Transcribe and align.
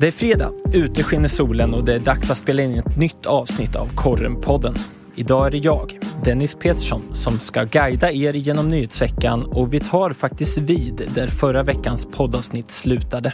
Det 0.00 0.06
är 0.06 0.12
fredag, 0.12 0.52
ute 0.72 1.02
skiner 1.02 1.28
solen 1.28 1.74
och 1.74 1.84
det 1.84 1.94
är 1.94 2.00
dags 2.00 2.30
att 2.30 2.36
spela 2.36 2.62
in 2.62 2.78
ett 2.78 2.96
nytt 2.96 3.26
avsnitt 3.26 3.76
av 3.76 3.94
Korrenpodden. 3.94 4.78
Idag 5.14 5.46
är 5.46 5.50
det 5.50 5.58
jag, 5.58 5.98
Dennis 6.24 6.54
Petersson, 6.54 7.02
som 7.12 7.38
ska 7.38 7.64
guida 7.64 8.12
er 8.12 8.32
genom 8.32 8.68
nyhetsveckan 8.68 9.44
och 9.44 9.74
vi 9.74 9.80
tar 9.80 10.10
faktiskt 10.10 10.58
vid 10.58 11.10
där 11.14 11.26
förra 11.26 11.62
veckans 11.62 12.06
poddavsnitt 12.06 12.70
slutade. 12.70 13.32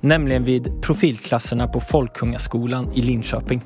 Nämligen 0.00 0.44
vid 0.44 0.82
profilklasserna 0.82 1.68
på 1.68 1.80
Folkungaskolan 1.80 2.90
i 2.94 3.02
Linköping. 3.02 3.62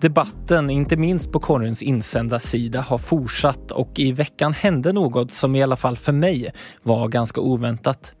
Debatten, 0.00 0.70
inte 0.70 0.96
minst 0.96 1.32
på 1.32 1.40
korrens 1.40 1.82
insända 1.82 2.38
sida, 2.38 2.80
har 2.80 2.98
fortsatt 2.98 3.70
och 3.70 3.98
i 3.98 4.12
veckan 4.12 4.52
hände 4.52 4.92
något 4.92 5.30
som 5.32 5.56
i 5.56 5.62
alla 5.62 5.76
fall 5.76 5.96
för 5.96 6.12
mig 6.12 6.52
var 6.82 7.08
ganska 7.08 7.40
oväntat. 7.40 8.14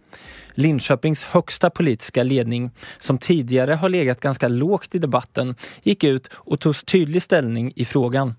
Linköpings 0.56 1.24
högsta 1.24 1.70
politiska 1.70 2.22
ledning, 2.22 2.70
som 2.98 3.18
tidigare 3.18 3.74
har 3.74 3.88
legat 3.88 4.20
ganska 4.20 4.48
lågt 4.48 4.94
i 4.94 4.98
debatten, 4.98 5.54
gick 5.82 6.04
ut 6.04 6.30
och 6.34 6.60
tog 6.60 6.86
tydlig 6.86 7.22
ställning 7.22 7.72
i 7.76 7.84
frågan. 7.84 8.34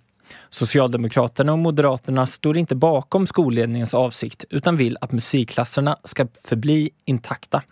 Socialdemokraterna 0.50 1.52
och 1.52 1.60
Moderaterna 1.60 2.28
står 2.28 2.58
inte 2.58 2.76
bakom 2.76 3.28
skolledningens 3.28 3.94
avsikt 3.94 4.46
utan 4.50 4.78
vill 4.78 4.98
att 5.02 5.12
musikklasserna 5.12 5.98
ska 6.04 6.28
förbli 6.48 6.90
intakta. 7.06 7.64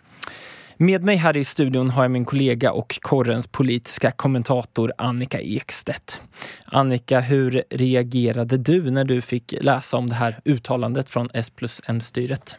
Med 0.76 1.02
mig 1.02 1.16
här 1.16 1.36
i 1.36 1.44
studion 1.44 1.90
har 1.90 2.04
jag 2.04 2.10
min 2.10 2.24
kollega 2.24 2.72
och 2.72 2.98
korrens 3.02 3.46
politiska 3.46 4.10
kommentator 4.10 4.92
Annika 4.98 5.40
Ekstedt. 5.40 6.20
Annika, 6.64 7.20
hur 7.20 7.62
reagerade 7.70 8.56
du 8.56 8.90
när 8.90 9.04
du 9.04 9.20
fick 9.20 9.54
läsa 9.60 9.96
om 9.96 10.08
det 10.08 10.14
här 10.14 10.40
uttalandet 10.44 11.08
från 11.08 11.28
S 11.34 11.50
plus 11.50 11.80
M-styret? 11.86 12.58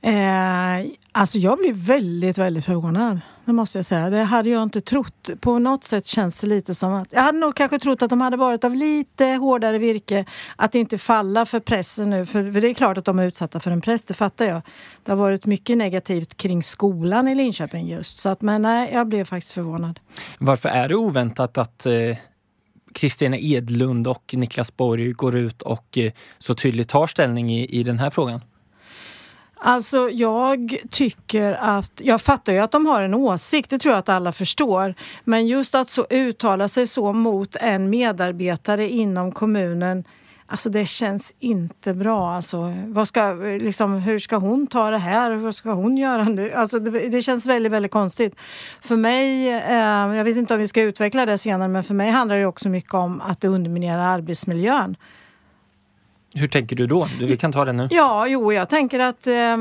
Eh, 0.00 0.90
alltså 1.12 1.38
jag 1.38 1.58
blev 1.58 1.76
väldigt, 1.76 2.38
väldigt 2.38 2.64
förvånad. 2.64 3.20
Det 3.44 3.52
måste 3.52 3.78
jag 3.78 3.84
säga. 3.84 4.10
Det 4.10 4.22
hade 4.22 4.50
jag 4.50 4.62
inte 4.62 4.80
trott. 4.80 5.30
På 5.40 5.58
något 5.58 5.84
sätt 5.84 6.06
känns 6.06 6.40
det 6.40 6.46
lite 6.46 6.74
som 6.74 6.94
att... 6.94 7.08
Jag 7.10 7.22
hade 7.22 7.38
nog 7.38 7.54
kanske 7.54 7.78
trott 7.78 8.02
att 8.02 8.10
de 8.10 8.20
hade 8.20 8.36
varit 8.36 8.64
av 8.64 8.74
lite 8.74 9.24
hårdare 9.24 9.78
virke. 9.78 10.24
Att 10.56 10.74
inte 10.74 10.98
falla 10.98 11.46
för 11.46 11.60
pressen 11.60 12.10
nu. 12.10 12.26
För, 12.26 12.52
för 12.52 12.60
det 12.60 12.68
är 12.68 12.74
klart 12.74 12.98
att 12.98 13.04
de 13.04 13.18
är 13.18 13.26
utsatta 13.26 13.60
för 13.60 13.70
en 13.70 13.80
press, 13.80 14.04
det 14.04 14.14
fattar 14.14 14.44
jag. 14.44 14.62
Det 15.04 15.12
har 15.12 15.16
varit 15.16 15.46
mycket 15.46 15.78
negativt 15.78 16.36
kring 16.36 16.62
skolan 16.62 17.28
i 17.28 17.34
Linköping 17.34 17.88
just. 17.88 18.18
Så 18.18 18.28
att, 18.28 18.42
men 18.42 18.62
nej, 18.62 18.90
jag 18.92 19.06
blev 19.06 19.24
faktiskt 19.24 19.52
förvånad. 19.52 20.00
Varför 20.38 20.68
är 20.68 20.88
det 20.88 20.96
oväntat 20.96 21.58
att 21.58 21.86
eh... 21.86 22.16
Kristina 22.92 23.36
Edlund 23.38 24.08
och 24.08 24.34
Niklas 24.36 24.76
Borg 24.76 25.12
går 25.12 25.36
ut 25.36 25.62
och 25.62 25.98
eh, 25.98 26.12
så 26.38 26.54
tydligt 26.54 26.88
tar 26.88 27.06
ställning 27.06 27.50
i, 27.50 27.64
i 27.64 27.82
den 27.82 27.98
här 27.98 28.10
frågan? 28.10 28.40
Alltså 29.60 30.10
jag 30.10 30.78
tycker 30.90 31.52
att, 31.52 31.92
jag 32.04 32.22
fattar 32.22 32.52
ju 32.52 32.58
att 32.58 32.70
de 32.70 32.86
har 32.86 33.02
en 33.02 33.14
åsikt, 33.14 33.70
det 33.70 33.78
tror 33.78 33.92
jag 33.92 33.98
att 33.98 34.08
alla 34.08 34.32
förstår. 34.32 34.94
Men 35.24 35.46
just 35.46 35.74
att 35.74 35.88
så 35.88 36.06
uttala 36.10 36.68
sig 36.68 36.86
så 36.86 37.12
mot 37.12 37.56
en 37.56 37.90
medarbetare 37.90 38.88
inom 38.88 39.32
kommunen 39.32 40.04
Alltså 40.50 40.70
det 40.70 40.86
känns 40.86 41.34
inte 41.38 41.94
bra. 41.94 42.30
Alltså, 42.30 42.74
vad 42.86 43.08
ska, 43.08 43.32
liksom, 43.60 43.94
hur 43.94 44.18
ska 44.18 44.36
hon 44.36 44.66
ta 44.66 44.90
det 44.90 44.98
här? 44.98 45.34
Vad 45.34 45.54
ska 45.54 45.72
hon 45.72 45.96
göra 45.96 46.24
nu? 46.24 46.52
Alltså 46.52 46.78
det, 46.78 47.08
det 47.08 47.22
känns 47.22 47.46
väldigt, 47.46 47.72
väldigt 47.72 47.92
konstigt. 47.92 48.34
För 48.80 48.96
mig, 48.96 49.48
eh, 49.48 50.16
jag 50.16 50.24
vet 50.24 50.36
inte 50.36 50.54
om 50.54 50.60
vi 50.60 50.68
ska 50.68 50.82
utveckla 50.82 51.26
det 51.26 51.38
senare, 51.38 51.68
men 51.68 51.84
för 51.84 51.94
mig 51.94 52.10
handlar 52.10 52.38
det 52.38 52.46
också 52.46 52.68
mycket 52.68 52.94
om 52.94 53.20
att 53.20 53.40
det 53.40 53.48
underminerar 53.48 54.02
arbetsmiljön. 54.02 54.96
Hur 56.34 56.46
tänker 56.46 56.76
du 56.76 56.86
då? 56.86 57.08
Vi 57.20 57.36
kan 57.36 57.52
ta 57.52 57.64
det 57.64 57.72
nu. 57.72 57.88
Ja, 57.90 58.26
jo, 58.26 58.52
jag 58.52 58.68
tänker 58.68 58.98
att 58.98 59.26
eh, 59.26 59.56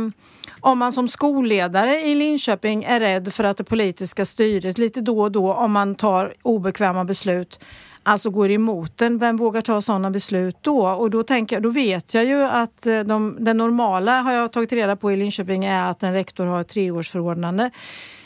om 0.62 0.78
man 0.80 0.92
som 0.92 1.08
skolledare 1.08 2.00
i 2.00 2.16
Linköping 2.16 2.84
är 2.84 3.00
rädd 3.00 3.34
för 3.34 3.44
att 3.44 3.58
det 3.58 3.64
politiska 3.64 4.26
styret 4.26 4.78
lite 4.78 5.02
då 5.02 5.22
och 5.22 5.32
då, 5.32 5.54
om 5.54 5.72
man 5.72 5.96
tar 5.96 6.34
obekväma 6.42 7.06
beslut, 7.06 7.60
alltså 8.04 8.30
går 8.30 8.52
emot 8.52 8.98
den, 8.98 9.18
vem 9.18 9.38
vågar 9.38 9.62
ta 9.62 9.82
sådana 9.82 10.12
beslut 10.12 10.58
då? 10.62 10.88
Och 10.88 11.10
då, 11.10 11.24
tänker, 11.24 11.60
då 11.60 11.70
vet 11.70 12.14
jag 12.14 12.26
ju 12.26 12.44
att 12.44 12.86
eh, 12.86 13.00
de, 13.00 13.38
den 13.40 13.58
normala, 13.58 14.22
har 14.22 14.34
jag 14.34 14.52
tagit 14.54 14.72
reda 14.72 14.96
på 14.96 15.12
i 15.12 15.16
Linköping, 15.16 15.66
är 15.66 15.92
att 15.92 16.04
en 16.04 16.14
rektor 16.14 16.46
har 16.46 16.62
ett 16.62 16.68
treårsförordnande. 16.68 17.72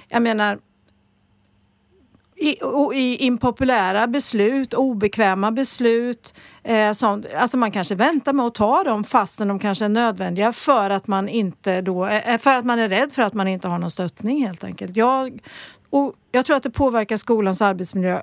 Jag 0.10 0.22
menar, 0.22 0.58
i, 2.42 2.58
i 2.94 3.18
impopulära 3.18 4.08
beslut, 4.08 4.74
obekväma 4.74 5.52
beslut. 5.52 6.34
Eh, 6.64 6.94
som, 6.94 7.24
Alltså 7.36 7.58
man 7.58 7.72
kanske 7.72 7.96
väntar 7.96 8.34
med 8.34 8.46
att 8.46 8.56
ta 8.56 8.84
dem 8.84 9.04
fastän 9.04 9.48
de 9.48 9.60
kanske 9.60 9.86
är 9.86 9.90
nödvändiga 9.90 10.54
för 10.54 10.90
att 10.90 11.08
man 11.08 11.30
inte 11.30 11.82
då, 11.82 12.06
eh, 12.06 12.34
eh, 12.34 12.40
för 12.40 12.56
att 12.56 12.66
man 12.66 12.80
är 12.80 12.90
rädd 12.90 13.12
för 13.12 13.22
att 13.22 13.34
man 13.34 13.48
inte 13.48 13.68
har 13.68 13.80
någon 13.80 13.92
stöttning 13.92 14.46
helt 14.46 14.64
enkelt. 14.64 14.96
Jag, 14.98 15.40
och 15.90 16.14
jag 16.32 16.46
tror 16.46 16.56
att 16.56 16.64
det 16.64 16.70
påverkar 16.70 17.18
skolans 17.18 17.62
arbetsmiljö 17.62 18.22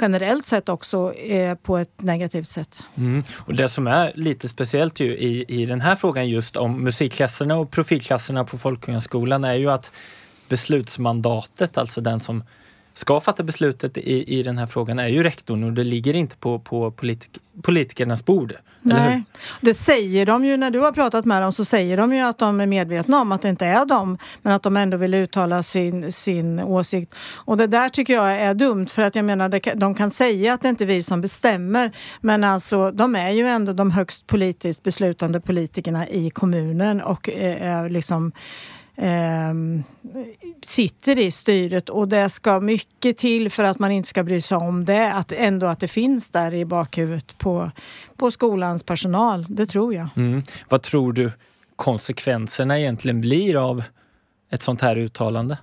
generellt 0.00 0.44
sett 0.44 0.68
också 0.68 1.12
eh, 1.12 1.54
på 1.54 1.76
ett 1.76 2.02
negativt 2.02 2.48
sätt. 2.48 2.82
Mm. 2.96 3.24
Och 3.38 3.54
det 3.54 3.68
som 3.68 3.86
är 3.86 4.12
lite 4.14 4.48
speciellt 4.48 5.00
ju 5.00 5.16
i, 5.16 5.44
i 5.48 5.66
den 5.66 5.80
här 5.80 5.96
frågan 5.96 6.28
just 6.28 6.56
om 6.56 6.84
musikklasserna 6.84 7.56
och 7.56 7.70
profilklasserna 7.70 8.44
på 8.44 8.58
Folkungaskolan 8.58 9.44
är 9.44 9.54
ju 9.54 9.70
att 9.70 9.92
beslutsmandatet, 10.48 11.78
alltså 11.78 12.00
den 12.00 12.20
som 12.20 12.42
ska 12.98 13.20
fatta 13.20 13.42
beslutet 13.42 13.98
i, 13.98 14.38
i 14.38 14.42
den 14.42 14.58
här 14.58 14.66
frågan 14.66 14.98
är 14.98 15.08
ju 15.08 15.22
rektorn 15.22 15.64
och 15.64 15.72
det 15.72 15.84
ligger 15.84 16.16
inte 16.16 16.36
på, 16.36 16.58
på 16.58 16.90
politik, 16.90 17.38
politikernas 17.62 18.24
bord. 18.24 18.54
Nej, 18.82 19.22
det 19.60 19.74
säger 19.74 20.26
de 20.26 20.44
ju 20.44 20.56
när 20.56 20.70
du 20.70 20.78
har 20.78 20.92
pratat 20.92 21.24
med 21.24 21.42
dem 21.42 21.52
så 21.52 21.64
säger 21.64 21.96
de 21.96 22.14
ju 22.14 22.20
att 22.20 22.38
de 22.38 22.60
är 22.60 22.66
medvetna 22.66 23.20
om 23.20 23.32
att 23.32 23.42
det 23.42 23.48
inte 23.48 23.66
är 23.66 23.86
de. 23.86 24.18
men 24.42 24.52
att 24.52 24.62
de 24.62 24.76
ändå 24.76 24.96
vill 24.96 25.14
uttala 25.14 25.62
sin, 25.62 26.12
sin 26.12 26.60
åsikt. 26.60 27.14
Och 27.34 27.56
det 27.56 27.66
där 27.66 27.88
tycker 27.88 28.14
jag 28.14 28.40
är 28.40 28.54
dumt 28.54 28.86
för 28.86 29.02
att 29.02 29.14
jag 29.14 29.24
menar 29.24 29.76
de 29.76 29.94
kan 29.94 30.10
säga 30.10 30.54
att 30.54 30.62
det 30.62 30.68
inte 30.68 30.84
är 30.84 30.86
vi 30.86 31.02
som 31.02 31.20
bestämmer 31.20 31.92
men 32.20 32.44
alltså 32.44 32.90
de 32.90 33.16
är 33.16 33.30
ju 33.30 33.46
ändå 33.46 33.72
de 33.72 33.90
högst 33.90 34.26
politiskt 34.26 34.82
beslutande 34.82 35.40
politikerna 35.40 36.08
i 36.08 36.30
kommunen 36.30 37.00
och 37.00 37.28
eh, 37.28 37.62
är 37.62 37.88
liksom 37.88 38.32
eh, 38.96 39.54
sitter 40.62 41.18
i 41.18 41.30
styret 41.30 41.88
och 41.88 42.08
det 42.08 42.28
ska 42.28 42.60
mycket 42.60 43.18
till 43.18 43.50
för 43.50 43.64
att 43.64 43.78
man 43.78 43.90
inte 43.90 44.08
ska 44.08 44.22
bry 44.22 44.40
sig 44.40 44.56
om 44.56 44.84
det. 44.84 45.12
Att 45.12 45.32
ändå 45.32 45.66
att 45.66 45.80
det 45.80 45.88
finns 45.88 46.30
där 46.30 46.54
i 46.54 46.64
bakhuvudet 46.64 47.38
på, 47.38 47.70
på 48.16 48.30
skolans 48.30 48.82
personal. 48.82 49.46
Det 49.48 49.66
tror 49.66 49.94
jag. 49.94 50.08
Mm. 50.16 50.42
Vad 50.68 50.82
tror 50.82 51.12
du 51.12 51.32
konsekvenserna 51.76 52.78
egentligen 52.78 53.20
blir 53.20 53.68
av 53.70 53.82
ett 54.50 54.62
sånt 54.62 54.82
här 54.82 54.96
uttalande? 54.96 55.58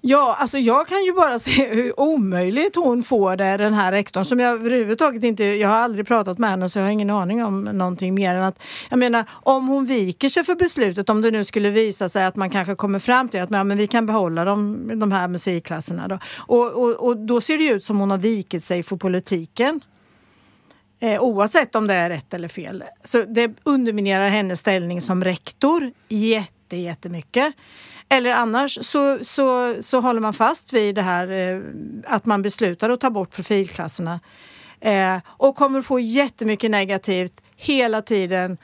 Ja, 0.00 0.36
alltså 0.38 0.58
jag 0.58 0.88
kan 0.88 1.04
ju 1.04 1.12
bara 1.12 1.38
se 1.38 1.68
hur 1.74 2.00
omöjligt 2.00 2.76
hon 2.76 3.02
får 3.02 3.36
det, 3.36 3.56
den 3.56 3.74
här 3.74 3.92
rektorn 3.92 4.24
som 4.24 4.40
jag 4.40 4.52
överhuvudtaget 4.52 5.24
inte, 5.24 5.44
jag 5.44 5.68
har 5.68 5.76
aldrig 5.76 6.06
pratat 6.06 6.38
med 6.38 6.50
henne 6.50 6.68
så 6.68 6.78
jag 6.78 6.84
har 6.84 6.90
ingen 6.90 7.10
aning 7.10 7.44
om 7.44 7.64
någonting 7.64 8.14
mer 8.14 8.34
än 8.34 8.44
att, 8.44 8.62
jag 8.90 8.98
menar 8.98 9.24
om 9.30 9.68
hon 9.68 9.86
viker 9.86 10.28
sig 10.28 10.44
för 10.44 10.54
beslutet, 10.54 11.10
om 11.10 11.22
det 11.22 11.30
nu 11.30 11.44
skulle 11.44 11.70
visa 11.70 12.08
sig 12.08 12.24
att 12.24 12.36
man 12.36 12.50
kanske 12.50 12.74
kommer 12.74 12.98
fram 12.98 13.28
till 13.28 13.40
att 13.40 13.50
ja, 13.50 13.64
men 13.64 13.78
vi 13.78 13.86
kan 13.86 14.06
behålla 14.06 14.44
de, 14.44 14.90
de 15.00 15.12
här 15.12 15.28
musikklasserna 15.28 16.08
då. 16.08 16.18
Och, 16.36 16.72
och, 16.72 17.06
och 17.06 17.16
då 17.16 17.40
ser 17.40 17.58
det 17.58 17.64
ut 17.64 17.84
som 17.84 17.98
hon 17.98 18.10
har 18.10 18.18
vikit 18.18 18.64
sig 18.64 18.82
för 18.82 18.96
politiken. 18.96 19.80
Eh, 21.00 21.22
oavsett 21.22 21.74
om 21.74 21.86
det 21.86 21.94
är 21.94 22.10
rätt 22.10 22.34
eller 22.34 22.48
fel. 22.48 22.84
Så 23.04 23.22
det 23.22 23.50
underminerar 23.64 24.28
hennes 24.28 24.60
ställning 24.60 25.00
som 25.00 25.24
rektor 25.24 25.92
jätte, 26.08 26.57
jättemycket. 26.76 27.54
Eller 28.08 28.32
annars 28.32 28.78
så, 28.86 29.18
så, 29.22 29.76
så 29.82 30.00
håller 30.00 30.20
man 30.20 30.34
fast 30.34 30.72
vid 30.72 30.94
det 30.94 31.02
här 31.02 31.30
eh, 31.30 31.62
att 32.06 32.26
man 32.26 32.42
beslutar 32.42 32.90
att 32.90 33.00
ta 33.00 33.10
bort 33.10 33.30
profilklasserna 33.30 34.20
eh, 34.80 35.16
och 35.26 35.56
kommer 35.56 35.82
få 35.82 36.00
jättemycket 36.00 36.70
negativt 36.70 37.42
hela 37.56 38.02
tiden 38.02 38.58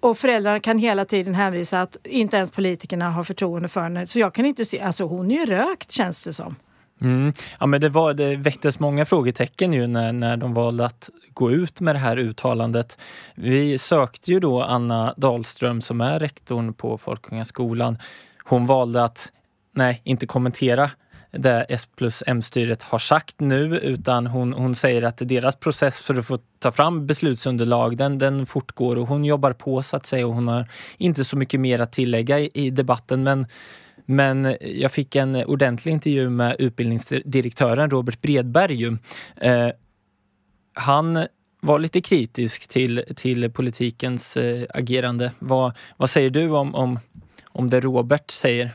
och 0.00 0.18
föräldrarna 0.18 0.60
kan 0.60 0.78
hela 0.78 1.04
tiden 1.04 1.34
hänvisa 1.34 1.82
att 1.82 1.96
inte 2.04 2.36
ens 2.36 2.50
politikerna 2.50 3.10
har 3.10 3.24
förtroende 3.24 3.68
för 3.68 3.80
henne. 3.80 4.06
Så 4.06 4.18
jag 4.18 4.34
kan 4.34 4.46
inte 4.46 4.64
se, 4.64 4.80
alltså 4.80 5.04
hon 5.04 5.30
är 5.30 5.34
ju 5.34 5.46
rökt 5.46 5.92
känns 5.92 6.24
det 6.24 6.32
som. 6.32 6.56
Mm. 7.00 7.32
Ja, 7.60 7.66
men 7.66 7.80
det, 7.80 7.88
var, 7.88 8.14
det 8.14 8.36
väcktes 8.36 8.78
många 8.78 9.04
frågetecken 9.04 9.72
ju 9.72 9.86
när, 9.86 10.12
när 10.12 10.36
de 10.36 10.54
valde 10.54 10.86
att 10.86 11.10
gå 11.32 11.52
ut 11.52 11.80
med 11.80 11.94
det 11.94 11.98
här 11.98 12.16
uttalandet. 12.16 12.98
Vi 13.34 13.78
sökte 13.78 14.30
ju 14.30 14.40
då 14.40 14.62
Anna 14.62 15.14
Dahlström 15.16 15.80
som 15.80 16.00
är 16.00 16.18
rektorn 16.18 16.74
på 16.74 16.98
Folkungaskolan 16.98 17.98
hon 18.46 18.66
valde 18.66 19.04
att 19.04 19.32
nej, 19.74 20.00
inte 20.04 20.26
kommentera 20.26 20.90
det 21.30 21.66
S 21.68 21.88
plus 21.96 22.22
M-styret 22.26 22.82
har 22.82 22.98
sagt 22.98 23.40
nu 23.40 23.78
utan 23.78 24.26
hon, 24.26 24.52
hon 24.52 24.74
säger 24.74 25.02
att 25.02 25.16
deras 25.18 25.56
process 25.56 25.98
för 25.98 26.14
att 26.14 26.26
få 26.26 26.38
ta 26.58 26.72
fram 26.72 27.06
beslutsunderlag 27.06 27.96
den, 27.96 28.18
den 28.18 28.46
fortgår 28.46 28.98
och 28.98 29.06
hon 29.06 29.24
jobbar 29.24 29.52
på 29.52 29.82
så 29.82 29.96
att 29.96 30.06
säga 30.06 30.26
och 30.26 30.34
hon 30.34 30.48
har 30.48 30.68
inte 30.96 31.24
så 31.24 31.36
mycket 31.36 31.60
mer 31.60 31.80
att 31.80 31.92
tillägga 31.92 32.38
i, 32.38 32.50
i 32.54 32.70
debatten 32.70 33.22
men 33.22 33.46
men 34.06 34.56
jag 34.60 34.92
fick 34.92 35.16
en 35.16 35.44
ordentlig 35.44 35.92
intervju 35.92 36.30
med 36.30 36.56
utbildningsdirektören 36.58 37.90
Robert 37.90 38.20
Bredberg. 38.20 38.86
Eh, 39.36 39.68
han 40.72 41.26
var 41.60 41.78
lite 41.78 42.00
kritisk 42.00 42.68
till, 42.68 43.04
till 43.16 43.50
politikens 43.50 44.36
eh, 44.36 44.66
agerande. 44.74 45.32
Vad, 45.38 45.76
vad 45.96 46.10
säger 46.10 46.30
du 46.30 46.50
om, 46.50 46.74
om 46.74 46.98
om 47.56 47.70
det 47.70 47.80
Robert 47.80 48.30
säger? 48.30 48.72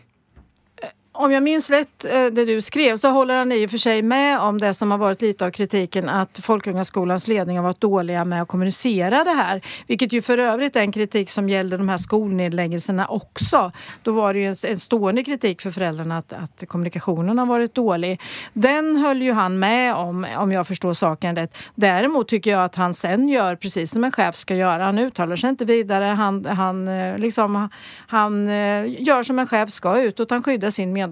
Om 1.22 1.32
jag 1.32 1.44
minns 1.44 1.70
rätt 1.70 2.06
eh, 2.06 2.26
det 2.26 2.46
du 2.46 2.62
skrev 2.62 2.98
så 2.98 3.10
håller 3.10 3.38
han 3.38 3.52
i 3.52 3.66
och 3.66 3.72
för 3.72 3.78
sig 3.78 4.02
med 4.02 4.40
om 4.40 4.60
det 4.60 4.74
som 4.74 4.92
har 4.92 4.98
varit 4.98 5.22
lite 5.22 5.46
av 5.46 5.52
kritiken 5.52 6.10
att 6.10 6.40
Folkungaskolans 6.44 7.28
ledning 7.28 7.58
har 7.58 7.64
varit 7.64 7.82
dåliga 7.82 8.26
med 8.26 8.42
att 8.42 8.48
kommunicera 8.48 9.24
det 9.24 9.32
här. 9.32 9.62
Vilket 9.88 10.14
ju 10.14 10.22
för 10.22 10.38
övrigt 10.38 10.76
är 10.76 10.82
en 10.82 10.92
kritik 10.92 11.30
som 11.30 11.50
gällde 11.50 11.78
de 11.78 11.90
här 11.90 11.98
skolnedläggelserna 11.98 13.08
också. 13.08 13.72
Då 14.04 14.12
var 14.12 14.34
det 14.34 14.40
ju 14.40 14.46
en, 14.46 14.80
stående 14.80 15.24
kritik 15.24 15.62
för 15.62 15.72
föräldrarna 15.72 16.18
att, 16.18 16.34
att 16.34 16.64
kommunikationen 16.68 17.40
har 17.40 17.46
varit 17.46 17.76
dålig. 17.76 18.22
Den 18.54 18.98
höll 18.98 19.22
ju 19.22 19.32
han 19.32 19.60
med 19.60 19.96
om, 19.96 20.28
om 20.38 20.52
jag 20.52 20.68
förstår 20.68 20.94
saken 20.94 21.36
rätt. 21.36 21.58
Däremot 21.76 22.28
tycker 22.28 22.52
jag 22.52 22.64
att 22.64 22.76
han 22.76 22.94
sen 22.94 23.30
gör 23.30 23.56
precis 23.56 23.92
som 23.92 24.04
en 24.04 24.12
chef 24.12 24.36
ska 24.36 24.56
göra. 24.56 24.84
Han 24.84 25.00
uttalar 25.00 25.36
sig 25.36 25.50
inte 25.50 25.66
vidare. 25.66 26.06
Han, 26.06 26.46
han, 26.46 26.88
eh, 26.88 27.18
liksom, 27.18 27.70
han 28.08 28.50
eh, 28.50 29.02
gör 29.02 29.24
som 29.24 29.40
en 29.40 29.48
chef 29.48 29.70
ska 29.70 30.02
utåt. 30.02 30.32
Han 30.32 30.44
skyddar 30.44 30.70
sin 30.70 30.94
medarbetare 30.94 31.11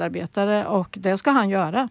och 0.67 0.97
det 1.01 1.17
ska 1.17 1.31
han 1.31 1.49
göra. 1.49 1.89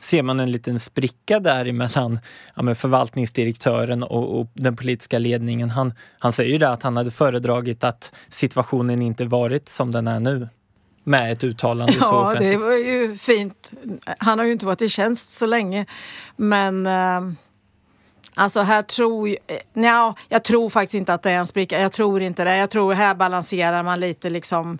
Ser 0.00 0.22
man 0.22 0.40
en 0.40 0.50
liten 0.50 0.80
spricka 0.80 1.40
där 1.40 1.66
emellan 1.66 2.18
ja, 2.54 2.74
förvaltningsdirektören 2.74 4.02
och, 4.02 4.40
och, 4.40 4.46
den 4.54 4.76
politiska 4.76 5.18
ledningen? 5.18 5.70
Han, 5.70 5.94
han 6.18 6.32
säger 6.32 6.50
ju 6.50 6.58
det 6.58 6.68
att 6.68 6.82
han 6.82 6.96
hade 6.96 7.10
föredragit 7.10 7.84
att 7.84 8.14
situationen 8.28 9.02
inte 9.02 9.24
varit 9.24 9.68
som 9.68 9.90
den 9.90 10.06
är 10.06 10.20
nu 10.20 10.48
med 11.04 11.32
ett 11.32 11.44
uttalande 11.44 11.92
ja, 11.96 12.02
så 12.02 12.16
offentligt. 12.16 12.52
det 12.52 12.56
var 12.58 12.72
ju 12.72 13.16
fint. 13.16 13.72
Han 14.18 14.38
har 14.38 14.46
ju 14.46 14.52
inte 14.52 14.66
varit 14.66 14.82
i 14.82 14.88
tjänst 14.88 15.32
så 15.32 15.46
länge. 15.46 15.86
Men 16.36 16.86
eh, 16.86 17.20
alltså 18.34 18.60
här 18.60 18.82
tror 18.82 19.28
jag... 19.28 19.38
Nja, 19.72 20.14
jag 20.28 20.44
tror 20.44 20.70
faktiskt 20.70 20.94
inte 20.94 21.14
att 21.14 21.22
det 21.22 21.30
är 21.30 21.38
en 21.38 21.46
spricka. 21.46 21.80
Jag 21.80 21.92
tror 21.92 22.22
inte 22.22 22.44
det. 22.44 22.56
Jag 22.56 22.70
tror 22.70 22.94
här 22.94 23.14
balanserar 23.14 23.82
man 23.82 24.00
lite 24.00 24.30
liksom 24.30 24.72
eh, 24.72 24.78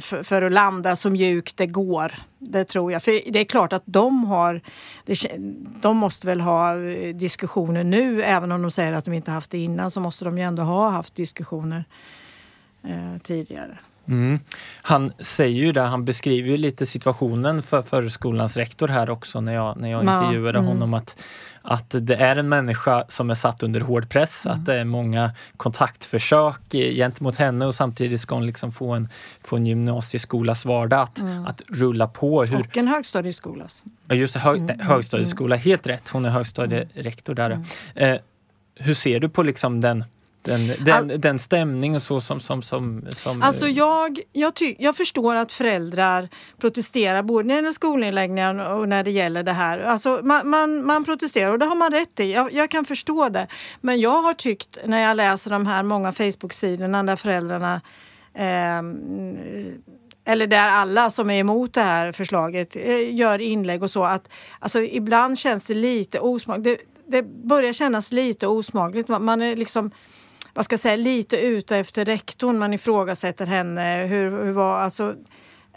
för, 0.00 0.22
för, 0.22 0.42
att 0.42 0.52
landa 0.52 0.96
så 0.96 1.10
mjukt 1.10 1.56
det 1.56 1.66
går. 1.66 2.14
Det 2.38 2.64
tror 2.64 2.92
jag. 2.92 3.02
För 3.02 3.32
det 3.32 3.40
är 3.40 3.44
klart 3.44 3.72
att 3.72 3.82
de 3.84 4.24
har... 4.24 4.60
De 5.80 5.96
måste 5.96 6.26
väl 6.26 6.40
ha 6.40 6.76
eh, 6.76 7.14
diskussioner 7.14 7.84
nu, 7.84 8.22
även 8.22 8.52
om 8.52 8.62
de 8.62 8.70
säger 8.70 8.92
att 8.92 9.04
de 9.04 9.14
inte 9.14 9.30
haft 9.30 9.50
det 9.50 9.58
innan 9.58 9.90
så 9.90 10.00
måste 10.00 10.24
de 10.24 10.38
ju 10.38 10.44
ändå 10.44 10.62
ha 10.62 10.90
haft 10.90 11.14
diskussioner 11.14 11.84
eh, 12.84 13.22
tidigare. 13.22 13.78
Mm. 14.08 14.40
Han 14.82 15.12
säger 15.20 15.56
ju 15.56 15.72
det, 15.72 15.80
han 15.80 16.04
beskriver 16.04 16.50
ju 16.50 16.56
lite 16.56 16.86
situationen 16.86 17.62
för 17.62 17.82
förskolans 17.82 18.56
rektor 18.56 18.88
här 18.88 19.10
också 19.10 19.40
när 19.40 19.54
jag, 19.54 19.76
när 19.76 19.90
jag 19.90 20.02
intervjuade 20.02 20.58
mm. 20.58 20.68
honom 20.68 20.94
att, 20.94 21.22
att 21.70 21.94
det 22.00 22.14
är 22.14 22.36
en 22.36 22.48
människa 22.48 23.04
som 23.08 23.30
är 23.30 23.34
satt 23.34 23.62
under 23.62 23.80
hård 23.80 24.08
press, 24.08 24.46
mm. 24.46 24.58
att 24.58 24.66
det 24.66 24.74
är 24.74 24.84
många 24.84 25.30
kontaktförsök 25.56 26.60
gentemot 26.70 27.36
henne 27.36 27.66
och 27.66 27.74
samtidigt 27.74 28.20
ska 28.20 28.34
hon 28.34 28.46
liksom 28.46 28.72
få 28.72 28.94
en, 28.94 29.08
få 29.40 29.56
en 29.56 29.66
gymnasieskolas 29.66 30.64
vardag 30.64 31.00
att, 31.00 31.18
mm. 31.18 31.46
att 31.46 31.62
rulla 31.68 32.08
på. 32.08 32.44
Hur... 32.44 32.60
Och 32.60 32.76
en 32.76 32.88
högstadieskolas. 32.88 33.84
Ja 34.08 34.14
just 34.14 34.34
det, 34.34 34.40
hög, 34.40 34.60
mm. 34.60 34.80
högstadieskola, 34.80 35.56
helt 35.56 35.86
rätt. 35.86 36.08
Hon 36.08 36.24
är 36.24 36.30
högstadierektor 36.30 37.34
där. 37.34 37.50
Mm. 37.50 37.64
Eh, 37.94 38.20
hur 38.74 38.94
ser 38.94 39.20
du 39.20 39.28
på 39.28 39.42
liksom 39.42 39.80
den 39.80 40.04
den, 40.42 40.66
den, 40.84 40.94
All, 40.94 41.20
den 41.20 41.38
stämning 41.38 41.96
och 41.96 42.02
så 42.02 42.20
som... 42.20 42.40
som, 42.40 42.62
som, 42.62 43.06
som 43.08 43.42
alltså 43.42 43.68
jag, 43.68 44.18
jag, 44.32 44.54
ty, 44.54 44.74
jag 44.78 44.96
förstår 44.96 45.36
att 45.36 45.52
föräldrar 45.52 46.28
protesterar 46.58 47.22
både 47.22 47.48
när 47.48 47.54
det 47.54 47.58
gäller 47.58 47.72
skolnedläggningar 47.72 48.70
och 48.70 48.88
när 48.88 49.04
det 49.04 49.10
gäller 49.10 49.42
det 49.42 49.52
här. 49.52 49.78
Alltså 49.78 50.20
man, 50.22 50.50
man, 50.50 50.84
man 50.86 51.04
protesterar 51.04 51.52
och 51.52 51.58
det 51.58 51.66
har 51.66 51.76
man 51.76 51.92
rätt 51.92 52.20
i. 52.20 52.32
Jag, 52.32 52.52
jag, 52.52 52.70
kan 52.70 52.84
förstå 52.84 53.28
det. 53.28 53.46
Men 53.80 54.00
jag 54.00 54.22
har 54.22 54.32
tyckt 54.32 54.78
när 54.84 55.02
jag 55.02 55.16
läser 55.16 55.50
de 55.50 55.66
här 55.66 55.82
många 55.82 56.12
Facebook-sidorna 56.12 57.02
där 57.02 57.16
föräldrarna 57.16 57.80
eh, 58.34 58.82
eller 60.24 60.46
där 60.46 60.68
alla 60.68 61.10
som 61.10 61.30
är 61.30 61.40
emot 61.40 61.74
det 61.74 61.80
här 61.80 62.12
förslaget 62.12 62.76
eh, 62.76 63.14
gör 63.14 63.38
inlägg 63.38 63.82
och 63.82 63.90
så 63.90 64.04
att 64.04 64.28
alltså 64.58 64.82
ibland 64.82 65.38
känns 65.38 65.64
det 65.64 65.74
lite 65.74 66.20
osmakligt. 66.20 66.64
Det, 66.64 66.78
det 67.18 67.22
börjar 67.22 67.72
kännas 67.72 68.12
lite 68.12 68.46
osmakligt. 68.46 69.08
Man 69.08 69.42
är 69.42 69.56
liksom 69.56 69.90
vad 70.58 70.64
ska 70.64 70.72
jag 70.72 70.80
säga, 70.80 70.96
lite 70.96 71.36
ute 71.36 71.76
efter 71.76 72.04
rektorn. 72.04 72.58
Man 72.58 72.72
ifrågasätter 72.72 73.46
henne. 73.46 74.06
Hur, 74.06 74.44
hur 74.44 74.52
var, 74.52 74.78
alltså, 74.78 75.14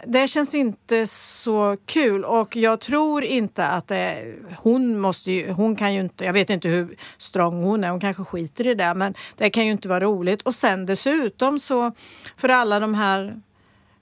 det 0.06 0.28
känns 0.28 0.54
inte 0.54 1.06
så 1.06 1.76
kul 1.86 2.24
och 2.24 2.56
jag 2.56 2.80
tror 2.80 3.24
inte 3.24 3.66
att 3.66 3.88
det, 3.88 4.34
hon 4.58 4.98
måste 4.98 5.32
ju, 5.32 5.52
hon 5.52 5.76
kan 5.76 5.94
ju 5.94 6.00
inte, 6.00 6.24
jag 6.24 6.32
vet 6.32 6.50
inte 6.50 6.68
hur 6.68 6.96
strong 7.18 7.62
hon 7.62 7.84
är, 7.84 7.90
hon 7.90 8.00
kanske 8.00 8.24
skiter 8.24 8.66
i 8.66 8.74
det 8.74 8.94
men 8.94 9.14
det 9.36 9.50
kan 9.50 9.66
ju 9.66 9.72
inte 9.72 9.88
vara 9.88 10.00
roligt. 10.00 10.42
Och 10.42 10.54
sen 10.54 10.86
dessutom 10.86 11.60
så 11.60 11.92
för 12.36 12.48
alla 12.48 12.80
de 12.80 12.94
här 12.94 13.36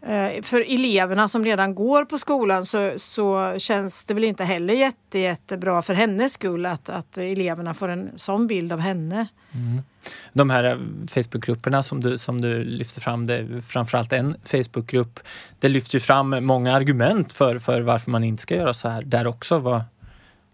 eh, 0.03 0.43
för 0.43 0.75
eleverna 0.75 1.29
som 1.29 1.45
redan 1.45 1.75
går 1.75 2.05
på 2.05 2.19
skolan 2.19 2.65
så, 2.65 2.93
så 2.97 3.55
känns 3.59 4.05
det 4.05 4.15
väl 4.15 4.25
inte 4.25 4.45
heller 4.45 4.75
jätte, 4.75 5.19
jättebra 5.19 5.83
för 5.83 5.95
hennes 5.95 6.33
skull 6.33 6.67
att, 6.67 6.89
att 6.89 7.19
eleverna 7.19 7.75
får 7.75 7.89
en 7.89 8.11
sån 8.17 8.47
bild 8.47 8.73
av 8.73 8.79
henne. 8.79 9.27
Mm. 9.53 9.83
De 10.33 10.51
här 10.51 10.79
Facebookgrupperna 11.07 11.83
som 11.83 12.01
du, 12.01 12.19
som 12.19 12.41
du 12.41 12.65
lyfter 12.65 13.01
fram, 13.01 13.27
det 13.27 13.35
är 13.35 13.61
framförallt 13.61 14.13
en 14.13 14.37
Facebookgrupp. 14.45 15.21
Det 15.59 15.69
lyfter 15.69 15.99
fram 15.99 16.45
många 16.45 16.75
argument 16.75 17.33
för, 17.33 17.59
för 17.59 17.81
varför 17.81 18.11
man 18.11 18.25
inte 18.25 18.43
ska 18.43 18.57
göra 18.57 18.75
så 18.75 18.89
här 18.89 19.03
där 19.03 19.27
också. 19.27 19.59
Vad, 19.59 19.83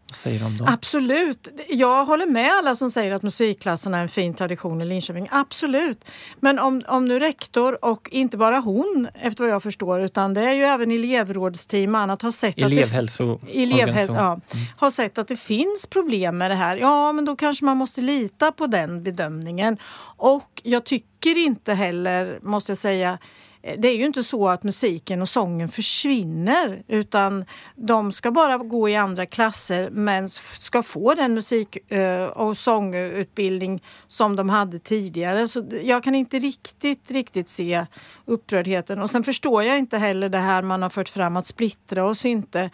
vad 0.09 0.17
säger 0.17 0.41
de 0.41 0.57
då? 0.57 0.65
Absolut. 0.69 1.49
Jag 1.69 2.05
håller 2.05 2.27
med 2.27 2.53
alla 2.53 2.75
som 2.75 2.91
säger 2.91 3.11
att 3.13 3.23
musikklasserna 3.23 3.99
är 3.99 4.03
en 4.03 4.09
fin 4.09 4.35
tradition 4.35 4.83
i 4.83 4.85
Linköping. 4.85 5.29
Absolut. 5.31 6.05
Men 6.41 6.59
om, 6.59 6.83
om 6.89 7.09
nu 7.09 7.19
rektor 7.19 7.85
och 7.85 8.09
inte 8.13 8.37
bara 8.37 8.59
hon, 8.59 9.09
efter 9.15 9.45
vad 9.45 9.53
jag 9.53 9.63
förstår, 9.63 10.01
utan 10.01 10.35
det 10.35 10.41
är 10.41 10.53
ju 10.53 10.63
även 10.63 10.91
elevrådsteam 10.91 11.95
och 11.95 12.01
annat 12.01 12.23
har 12.23 12.31
sett 12.31 12.59
Elevhälso 12.59 13.35
att 13.35 13.41
det, 13.41 13.63
elevhälso, 13.63 14.15
ja, 14.15 14.33
mm. 14.33 14.67
har 14.77 14.91
sett 14.91 15.19
att 15.19 15.29
det 15.29 15.37
finns 15.37 15.87
problem 15.87 16.39
med 16.39 16.51
det 16.51 16.55
här. 16.55 16.77
Ja, 16.77 17.13
men 17.13 17.25
då 17.25 17.37
kanske 17.37 17.65
man 17.65 17.77
måste 17.77 18.01
lita 18.01 18.53
på 18.53 18.67
den 18.67 19.03
bedömningen. 19.03 19.79
Och 20.17 20.61
jag 20.65 20.85
tycker 20.85 21.39
inte 21.39 21.75
heller, 21.75 22.39
måste 22.43 22.71
jag 22.71 22.79
säga, 22.79 23.19
Eh, 23.67 23.75
det 23.79 23.89
är 23.89 23.97
ju 23.97 24.07
inte 24.07 24.23
så 24.25 24.49
att 24.49 24.63
musiken 24.63 25.23
och 25.23 25.29
sången 25.29 25.69
försvinner 25.69 26.83
utan 26.89 27.45
de 27.75 28.13
ska 28.13 28.31
bara 28.31 28.59
gå 28.59 28.89
i 28.89 28.97
andra 28.97 29.27
klasser 29.27 29.91
men 29.91 30.29
ska 30.29 30.83
få 30.83 31.15
den 31.15 31.35
musik 31.35 31.93
eh, 31.93 32.27
och 32.27 32.59
sångutbildning 32.59 33.83
som 34.09 34.37
de 34.37 34.49
hade 34.49 34.79
tidigare. 34.79 35.49
Så 35.49 35.67
jag 35.83 36.03
kan 36.03 36.15
inte 36.15 36.39
riktigt, 36.39 37.11
riktigt 37.11 37.49
se 37.49 37.87
upprördheten. 38.25 39.03
Och 39.03 39.11
sen 39.11 39.25
förstår 39.25 39.63
jag 39.63 39.79
inte 39.79 39.99
heller 39.99 40.29
det 40.29 40.39
här 40.39 40.63
man 40.63 40.83
har 40.83 40.91
fört 40.91 41.09
fram 41.09 41.37
att 41.37 41.47
splittra 41.47 42.05
oss 42.05 42.25
inte 42.25 42.71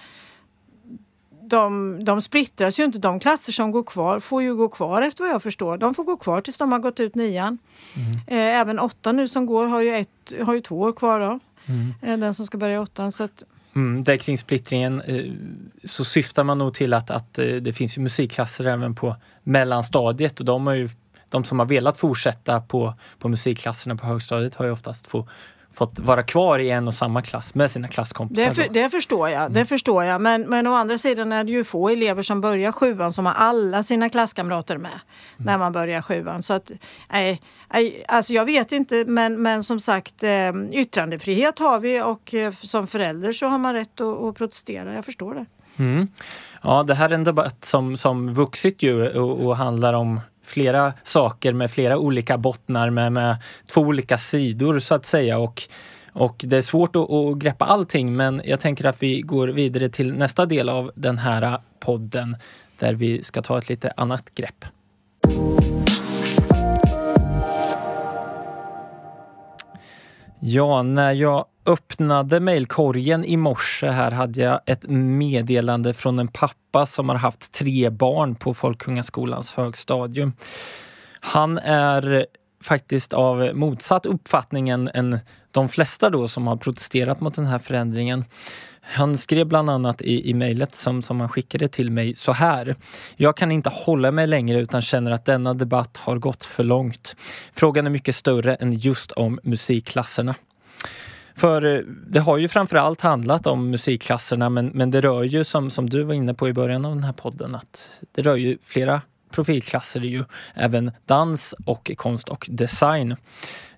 de, 1.53 2.05
de 2.05 2.23
splittras 2.23 2.81
ju 2.81 2.85
inte. 2.85 2.99
De 2.99 3.21
klasser 3.21 3.53
som 3.53 3.71
går 3.71 3.83
kvar 3.83 4.21
får 4.21 4.43
ju 4.43 4.55
gå 4.55 4.69
kvar 4.69 5.03
efter 5.03 5.25
vad 5.25 5.33
jag 5.33 5.43
förstår. 5.43 5.77
De 5.79 5.95
får 5.95 6.05
gå 6.05 6.17
kvar 6.17 6.41
tills 6.41 6.59
de 6.59 6.73
har 6.73 6.79
gått 6.79 7.01
ut 7.01 7.15
nian. 7.15 7.59
Mm. 7.97 8.13
Eh, 8.27 8.61
även 8.61 8.79
åtta 8.79 9.13
nu 9.13 9.29
som 9.29 9.47
går 9.47 9.67
har 9.67 9.81
ju, 9.81 9.95
ett, 9.95 10.33
har 10.43 10.55
ju 10.55 10.61
två 10.61 10.81
år 10.81 10.93
kvar 10.93 11.21
då. 11.21 11.41
Mm. 11.67 11.95
Eh, 12.03 12.19
den 12.19 12.35
som 12.35 12.47
ska 12.47 12.59
börja 12.59 12.81
åttan. 12.81 13.13
Så 13.13 13.25
att, 13.25 13.43
Mm, 13.75 14.05
där 14.05 14.17
kring 14.17 14.39
splittringen 14.39 15.01
eh, 15.01 15.33
så 15.85 16.05
syftar 16.05 16.45
man 16.45 16.59
nog 16.59 16.75
till 16.75 16.95
att, 16.95 17.11
att 17.11 17.35
det 17.35 17.77
finns 17.77 17.99
ju 17.99 18.03
musikklasser 18.03 18.65
även 18.65 18.95
på 18.95 19.17
mellanstadiet 19.43 20.41
och 20.41 20.47
de, 20.47 20.67
har 20.67 20.75
ju, 20.75 20.89
de 21.29 21.45
som 21.45 21.59
har 21.59 21.67
velat 21.67 21.97
fortsätta 21.97 22.61
på, 22.61 22.95
på 23.19 23.29
musikklasserna 23.29 23.97
på 23.97 24.07
högstadiet 24.07 24.55
har 24.55 24.65
ju 24.65 24.73
oftast 24.73 25.07
få, 25.07 25.29
fått 25.73 25.99
vara 25.99 26.23
kvar 26.23 26.59
i 26.59 26.71
en 26.71 26.89
och 26.89 26.95
samma 26.95 27.23
klass 27.23 27.55
med 27.55 27.71
sina 27.71 27.89
klasskompisar. 27.89 28.49
Det, 28.49 28.55
för, 28.55 28.69
det 28.73 28.91
förstår 28.91 29.29
jag. 29.29 29.41
Mm. 29.41 29.53
Det 29.53 29.65
förstår 29.65 30.05
jag. 30.05 30.21
Men, 30.21 30.43
men 30.43 30.67
å 30.67 30.75
andra 30.75 30.99
sidan 30.99 31.33
är 31.33 31.45
det 31.45 31.53
ju 31.53 31.65
få 31.65 31.89
elever 31.89 32.23
som 32.23 32.41
börjar 32.41 32.73
sjuan 32.73 33.13
som 33.13 33.27
har 33.27 33.33
alla 33.33 33.83
sina 33.83 34.09
klasskamrater 34.09 34.77
med 34.77 34.91
mm. 34.91 35.01
när 35.37 35.59
man 35.59 35.73
börjar 35.73 36.03
sjuan. 36.03 36.43
Så 36.43 36.53
att, 36.55 36.71
nej, 37.13 37.41
nej, 37.75 38.05
alltså 38.09 38.33
jag 38.33 38.45
vet 38.45 38.73
inte, 38.73 39.05
men, 39.07 39.43
men 39.43 39.65
som 39.65 39.81
sagt 39.81 40.23
eh, 40.23 40.53
yttrandefrihet 40.73 41.59
har 41.59 41.81
vi 41.81 42.03
och 42.03 42.35
eh, 42.35 42.53
som 42.53 42.87
förälder 42.87 43.33
så 43.33 43.47
har 43.47 43.59
man 43.59 43.75
rätt 43.75 44.01
att, 44.01 44.23
att 44.23 44.35
protestera. 44.35 44.95
Jag 44.95 45.05
förstår 45.05 45.35
det. 45.35 45.47
Mm. 45.79 46.09
Ja, 46.63 46.83
det 46.83 46.95
här 46.95 47.11
är 47.11 47.15
en 47.15 47.25
debatt 47.25 47.65
som, 47.65 47.97
som 47.97 48.33
vuxit 48.33 48.83
ju 48.83 49.09
och, 49.09 49.47
och 49.47 49.57
handlar 49.57 49.93
om 49.93 50.21
flera 50.43 50.93
saker 51.03 51.53
med 51.53 51.71
flera 51.71 51.99
olika 51.99 52.39
bottnar 52.39 52.91
med, 52.91 53.13
med 53.13 53.37
två 53.67 53.81
olika 53.81 54.19
sidor 54.19 54.79
så 54.79 54.95
att 54.95 55.07
säga. 55.07 55.39
Och, 55.39 55.63
och 56.13 56.37
det 56.45 56.57
är 56.57 56.63
svårt 56.63 56.97
att, 56.97 57.11
att 57.11 57.39
greppa 57.39 57.65
allting 57.65 58.17
men 58.17 58.43
jag 58.45 58.61
tänker 58.61 58.85
att 58.85 59.03
vi 59.03 59.21
går 59.21 59.49
vidare 59.49 59.89
till 59.89 60.15
nästa 60.15 60.47
del 60.47 60.69
av 60.69 60.91
den 60.95 61.19
här 61.19 61.59
podden 61.81 62.37
där 62.79 62.95
vi 62.95 63.23
ska 63.23 63.43
ta 63.43 63.59
ett 63.59 63.69
lite 63.69 63.93
annat 63.97 64.35
grepp. 64.35 64.65
Ja, 70.41 70.83
när 70.83 71.13
jag 71.13 71.45
öppnade 71.67 72.41
mejlkorgen 72.41 73.25
i 73.25 73.37
morse 73.37 73.91
här 73.91 74.11
hade 74.11 74.41
jag 74.41 74.61
ett 74.67 74.83
meddelande 74.89 75.95
från 75.95 76.19
en 76.19 76.29
pappa 76.29 76.87
som 76.87 77.09
har 77.09 77.17
haft 77.17 77.53
tre 77.53 77.91
barn 77.91 78.35
på 78.35 78.55
Folkungaskolans 78.55 79.53
högstadium. 79.53 80.33
Han 81.21 81.59
är 81.59 82.27
faktiskt 82.63 83.13
av 83.13 83.51
motsatt 83.55 84.07
uppfattning 84.07 84.69
än, 84.69 84.91
än 84.95 85.19
de 85.51 85.69
flesta 85.69 86.11
då 86.11 86.29
som 86.29 86.47
har 86.47 86.57
protesterat 86.57 87.21
mot 87.21 87.35
den 87.35 87.47
här 87.47 87.59
förändringen. 87.59 88.25
Han 88.81 89.19
skrev 89.19 89.47
bland 89.47 89.71
annat 89.71 90.03
i, 90.03 90.31
i 90.31 90.35
mejlet 90.35 90.75
som, 90.75 91.03
som 91.03 91.21
han 91.21 91.29
skickade 91.29 91.69
till 91.69 91.91
mig 91.91 92.17
så 92.17 92.33
här. 92.33 92.77
Jag 93.17 93.37
kan 93.37 93.53
inte 93.53 93.71
hålla 93.71 94.11
mig 94.11 94.27
längre 94.27 94.61
utan 94.61 94.83
känner 94.83 95.11
att 95.11 95.25
denna 95.25 95.55
debatt 95.55 95.97
har 95.97 96.19
gått 96.19 96.45
för 96.45 96.65
långt. 96.65 97.17
Frågan 97.53 97.87
är 97.87 97.91
mycket 97.91 98.17
större 98.17 98.55
än 98.55 98.73
just 98.73 99.13
om 99.13 99.41
musikklasserna. 99.43 100.35
För 101.35 101.77
eh, 101.77 101.81
det 102.07 102.21
har 102.21 102.39
ju 102.39 102.49
framförallt 102.49 103.01
handlat 103.01 103.47
om 103.47 103.71
musikklasserna 103.71 104.49
men, 104.49 104.67
men 104.67 104.91
det 104.91 105.01
rör 105.01 105.23
ju 105.23 105.45
som, 105.45 105.71
som 105.71 105.91
du 105.91 106.03
var 106.03 106.15
inne 106.15 106.35
på 106.35 106.49
i 106.49 106.53
början 106.53 106.85
av 106.85 106.95
den 106.95 107.05
här 107.05 107.13
podden 107.13 107.55
att 107.55 108.01
det 108.13 108.23
rör 108.23 108.37
ju 108.37 108.59
flera 108.63 109.01
profilklasser, 109.31 110.01
det 110.01 110.07
är 110.07 110.11
ju 110.11 110.25
även 110.55 110.91
dans 111.07 111.55
och 111.67 111.91
konst 111.97 112.29
och 112.29 112.47
design. 112.51 113.17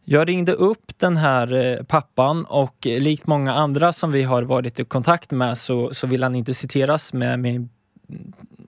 Jag 0.05 0.29
ringde 0.29 0.53
upp 0.53 0.93
den 0.99 1.17
här 1.17 1.53
eh, 1.53 1.85
pappan 1.85 2.45
och 2.45 2.87
eh, 2.87 3.01
likt 3.01 3.27
många 3.27 3.55
andra 3.55 3.93
som 3.93 4.13
vi 4.13 4.23
har 4.23 4.43
varit 4.43 4.81
i 4.81 4.85
kontakt 4.85 5.31
med 5.31 5.59
så, 5.59 5.95
så 5.95 6.07
vill 6.07 6.23
han 6.23 6.35
inte 6.35 6.55
citeras 6.55 7.13
med, 7.13 7.39
med 7.39 7.69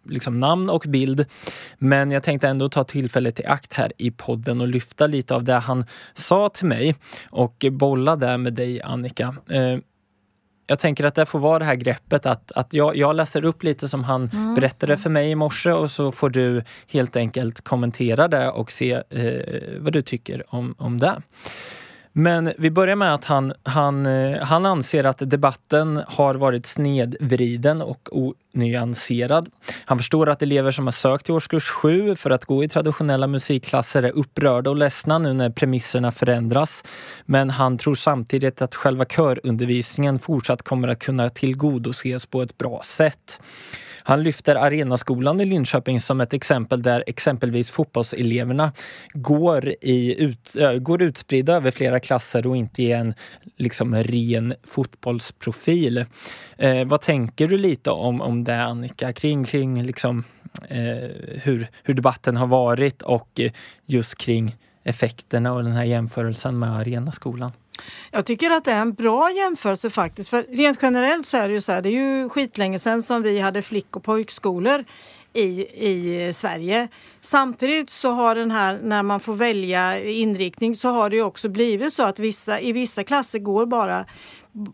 liksom 0.04 0.38
namn 0.38 0.70
och 0.70 0.84
bild. 0.88 1.26
Men 1.78 2.10
jag 2.10 2.22
tänkte 2.22 2.48
ändå 2.48 2.68
ta 2.68 2.84
tillfället 2.84 3.40
i 3.40 3.46
akt 3.46 3.72
här 3.72 3.92
i 3.96 4.10
podden 4.10 4.60
och 4.60 4.68
lyfta 4.68 5.06
lite 5.06 5.34
av 5.34 5.44
det 5.44 5.54
han 5.54 5.84
sa 6.14 6.48
till 6.48 6.66
mig 6.66 6.94
och 7.30 7.64
bolla 7.70 8.16
det 8.16 8.38
med 8.38 8.54
dig 8.54 8.82
Annika. 8.82 9.36
Eh, 9.50 9.78
jag 10.66 10.78
tänker 10.78 11.04
att 11.04 11.14
det 11.14 11.26
får 11.26 11.38
vara 11.38 11.58
det 11.58 11.64
här 11.64 11.74
greppet 11.74 12.26
att, 12.26 12.52
att 12.52 12.74
jag, 12.74 12.96
jag 12.96 13.16
läser 13.16 13.44
upp 13.44 13.62
lite 13.62 13.88
som 13.88 14.04
han 14.04 14.30
mm. 14.32 14.54
berättade 14.54 14.96
för 14.96 15.10
mig 15.10 15.30
i 15.30 15.34
morse 15.34 15.72
och 15.72 15.90
så 15.90 16.12
får 16.12 16.30
du 16.30 16.62
helt 16.88 17.16
enkelt 17.16 17.60
kommentera 17.60 18.28
det 18.28 18.50
och 18.50 18.72
se 18.72 19.02
eh, 19.10 19.78
vad 19.78 19.92
du 19.92 20.02
tycker 20.02 20.54
om, 20.54 20.74
om 20.78 20.98
det. 20.98 21.22
Men 22.18 22.52
vi 22.58 22.70
börjar 22.70 22.96
med 22.96 23.14
att 23.14 23.24
han, 23.24 23.52
han, 23.62 24.06
eh, 24.06 24.42
han 24.42 24.66
anser 24.66 25.04
att 25.04 25.18
debatten 25.18 26.02
har 26.06 26.34
varit 26.34 26.66
snedvriden 26.66 27.82
och 27.82 28.08
onyanserad. 28.12 29.48
Han 29.84 29.98
förstår 29.98 30.28
att 30.28 30.42
elever 30.42 30.70
som 30.70 30.86
har 30.86 30.92
sökt 30.92 31.24
till 31.24 31.34
årskurs 31.34 31.68
7 31.68 32.16
för 32.16 32.30
att 32.30 32.44
gå 32.44 32.64
i 32.64 32.68
traditionella 32.68 33.26
musikklasser 33.26 34.02
är 34.02 34.10
upprörda 34.10 34.70
och 34.70 34.76
ledsna 34.76 35.18
nu 35.18 35.32
när 35.32 35.50
premisserna 35.50 36.12
förändras. 36.12 36.84
Men 37.26 37.50
han 37.50 37.78
tror 37.78 37.94
samtidigt 37.94 38.62
att 38.62 38.74
själva 38.74 39.04
körundervisningen 39.04 40.18
fortsatt 40.18 40.62
kommer 40.62 40.88
att 40.88 40.98
kunna 40.98 41.30
tillgodoses 41.30 42.26
på 42.26 42.42
ett 42.42 42.58
bra 42.58 42.80
sätt. 42.84 43.40
Han 44.06 44.22
lyfter 44.22 44.54
Arenaskolan 44.54 45.40
i 45.40 45.44
Linköping 45.44 46.00
som 46.00 46.20
ett 46.20 46.34
exempel 46.34 46.82
där 46.82 47.04
exempelvis 47.06 47.70
fotbollseleverna 47.70 48.72
går, 49.12 49.74
i 49.80 50.22
ut, 50.22 50.56
äh, 50.58 50.72
går 50.72 51.02
utspridda 51.02 51.52
över 51.52 51.70
flera 51.70 52.00
klasser 52.00 52.46
och 52.46 52.56
inte 52.56 52.82
är 52.82 52.96
en 52.96 53.14
liksom, 53.56 53.94
ren 53.94 54.54
fotbollsprofil. 54.64 56.04
Eh, 56.58 56.84
vad 56.84 57.00
tänker 57.00 57.48
du 57.48 57.58
lite 57.58 57.90
om, 57.90 58.20
om 58.20 58.44
det 58.44 58.62
Annika, 58.62 59.12
kring, 59.12 59.44
kring 59.44 59.82
liksom, 59.82 60.24
eh, 60.68 61.10
hur, 61.42 61.70
hur 61.82 61.94
debatten 61.94 62.36
har 62.36 62.46
varit 62.46 63.02
och 63.02 63.40
just 63.86 64.18
kring 64.18 64.56
effekterna 64.84 65.52
och 65.52 65.62
den 65.62 65.72
här 65.72 65.84
jämförelsen 65.84 66.58
med 66.58 66.76
Arenaskolan? 66.76 67.52
Jag 68.10 68.26
tycker 68.26 68.50
att 68.50 68.64
det 68.64 68.72
är 68.72 68.80
en 68.80 68.94
bra 68.94 69.30
jämförelse 69.30 69.90
faktiskt. 69.90 70.28
För 70.28 70.42
rent 70.42 70.78
generellt 70.82 71.26
så 71.26 71.36
är 71.36 71.48
det 71.48 71.54
ju 71.54 71.60
så 71.60 71.72
här, 71.72 71.82
det 71.82 71.88
är 71.88 72.22
ju 72.22 72.28
skitlänge 72.28 72.78
sedan 72.78 73.02
som 73.02 73.22
vi 73.22 73.40
hade 73.40 73.62
flick 73.62 73.96
och 73.96 74.02
pojkskolor 74.02 74.84
i, 75.32 75.66
i 75.88 76.32
Sverige. 76.32 76.88
Samtidigt 77.20 77.90
så 77.90 78.10
har 78.10 78.34
den 78.34 78.50
här, 78.50 78.80
när 78.82 79.02
man 79.02 79.20
får 79.20 79.34
välja 79.34 80.00
inriktning, 80.00 80.74
så 80.74 80.88
har 80.88 81.10
det 81.10 81.16
ju 81.16 81.22
också 81.22 81.48
blivit 81.48 81.92
så 81.92 82.02
att 82.02 82.18
vissa, 82.18 82.60
i 82.60 82.72
vissa 82.72 83.04
klasser 83.04 83.38
går 83.38 83.66
bara 83.66 84.06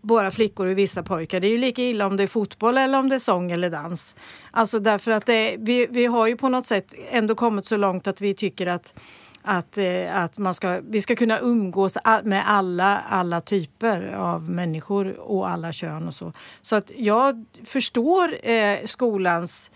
bara 0.02 0.30
flickor 0.30 0.66
och 0.66 0.78
vissa 0.78 1.02
pojkar. 1.02 1.40
Det 1.40 1.46
är 1.46 1.50
ju 1.50 1.58
lika 1.58 1.82
illa 1.82 2.06
om 2.06 2.16
det 2.16 2.22
är 2.22 2.26
fotboll 2.26 2.78
eller 2.78 2.98
om 2.98 3.08
det 3.08 3.14
är 3.14 3.18
sång 3.18 3.50
eller 3.50 3.70
dans. 3.70 4.14
Alltså 4.50 4.78
därför 4.78 5.10
att 5.10 5.26
det, 5.26 5.56
vi, 5.58 5.86
vi 5.90 6.06
har 6.06 6.26
ju 6.26 6.36
på 6.36 6.48
något 6.48 6.66
sätt 6.66 6.94
ändå 7.10 7.34
kommit 7.34 7.66
så 7.66 7.76
långt 7.76 8.06
att 8.06 8.20
vi 8.20 8.34
tycker 8.34 8.66
att 8.66 8.94
att, 9.42 9.78
eh, 9.78 10.16
att 10.16 10.38
man 10.38 10.54
ska, 10.54 10.80
vi 10.88 11.02
ska 11.02 11.16
kunna 11.16 11.38
umgås 11.38 11.98
med 12.24 12.48
alla, 12.48 13.00
alla 13.00 13.40
typer 13.40 14.12
av 14.12 14.50
människor 14.50 15.20
och 15.20 15.50
alla 15.50 15.72
kön 15.72 16.08
och 16.08 16.14
så. 16.14 16.32
Så 16.62 16.76
att 16.76 16.90
jag 16.96 17.44
förstår 17.64 18.48
eh, 18.48 18.78
skolans 18.84 19.70